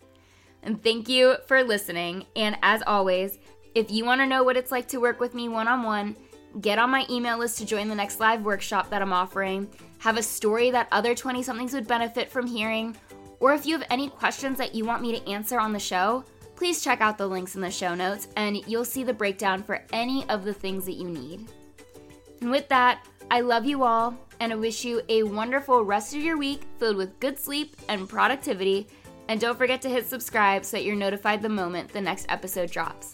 And 0.61 0.83
thank 0.83 1.09
you 1.09 1.37
for 1.47 1.63
listening. 1.63 2.25
And 2.35 2.57
as 2.61 2.83
always, 2.85 3.39
if 3.75 3.91
you 3.91 4.05
want 4.05 4.21
to 4.21 4.27
know 4.27 4.43
what 4.43 4.57
it's 4.57 4.71
like 4.71 4.87
to 4.89 4.97
work 4.97 5.19
with 5.19 5.33
me 5.33 5.47
one 5.47 5.67
on 5.67 5.83
one, 5.83 6.15
get 6.61 6.79
on 6.79 6.89
my 6.89 7.05
email 7.09 7.37
list 7.37 7.57
to 7.59 7.65
join 7.65 7.87
the 7.87 7.95
next 7.95 8.19
live 8.19 8.43
workshop 8.43 8.89
that 8.89 9.01
I'm 9.01 9.13
offering, 9.13 9.69
have 9.99 10.17
a 10.17 10.23
story 10.23 10.71
that 10.71 10.87
other 10.91 11.13
20 11.13 11.43
somethings 11.43 11.73
would 11.73 11.87
benefit 11.87 12.29
from 12.29 12.47
hearing, 12.47 12.95
or 13.39 13.53
if 13.53 13.65
you 13.65 13.77
have 13.77 13.87
any 13.89 14.09
questions 14.09 14.57
that 14.57 14.75
you 14.75 14.85
want 14.85 15.01
me 15.01 15.17
to 15.17 15.29
answer 15.29 15.59
on 15.59 15.71
the 15.71 15.79
show, 15.79 16.23
please 16.55 16.83
check 16.83 16.99
out 16.99 17.17
the 17.17 17.27
links 17.27 17.55
in 17.55 17.61
the 17.61 17.71
show 17.71 17.95
notes 17.95 18.27
and 18.35 18.57
you'll 18.67 18.83
see 18.83 19.03
the 19.03 19.13
breakdown 19.13 19.63
for 19.63 19.81
any 19.93 20.27
of 20.29 20.43
the 20.43 20.53
things 20.53 20.85
that 20.85 20.93
you 20.93 21.07
need. 21.07 21.47
And 22.41 22.51
with 22.51 22.67
that, 22.69 23.05
I 23.31 23.41
love 23.41 23.65
you 23.65 23.83
all 23.83 24.17
and 24.39 24.51
I 24.51 24.55
wish 24.55 24.83
you 24.83 25.01
a 25.09 25.23
wonderful 25.23 25.83
rest 25.83 26.15
of 26.15 26.21
your 26.21 26.37
week 26.37 26.63
filled 26.77 26.97
with 26.97 27.19
good 27.19 27.39
sleep 27.39 27.77
and 27.87 28.09
productivity. 28.09 28.87
And 29.27 29.39
don't 29.39 29.57
forget 29.57 29.81
to 29.83 29.89
hit 29.89 30.07
subscribe 30.07 30.65
so 30.65 30.77
that 30.77 30.83
you're 30.83 30.95
notified 30.95 31.41
the 31.41 31.49
moment 31.49 31.93
the 31.93 32.01
next 32.01 32.25
episode 32.29 32.71
drops. 32.71 33.13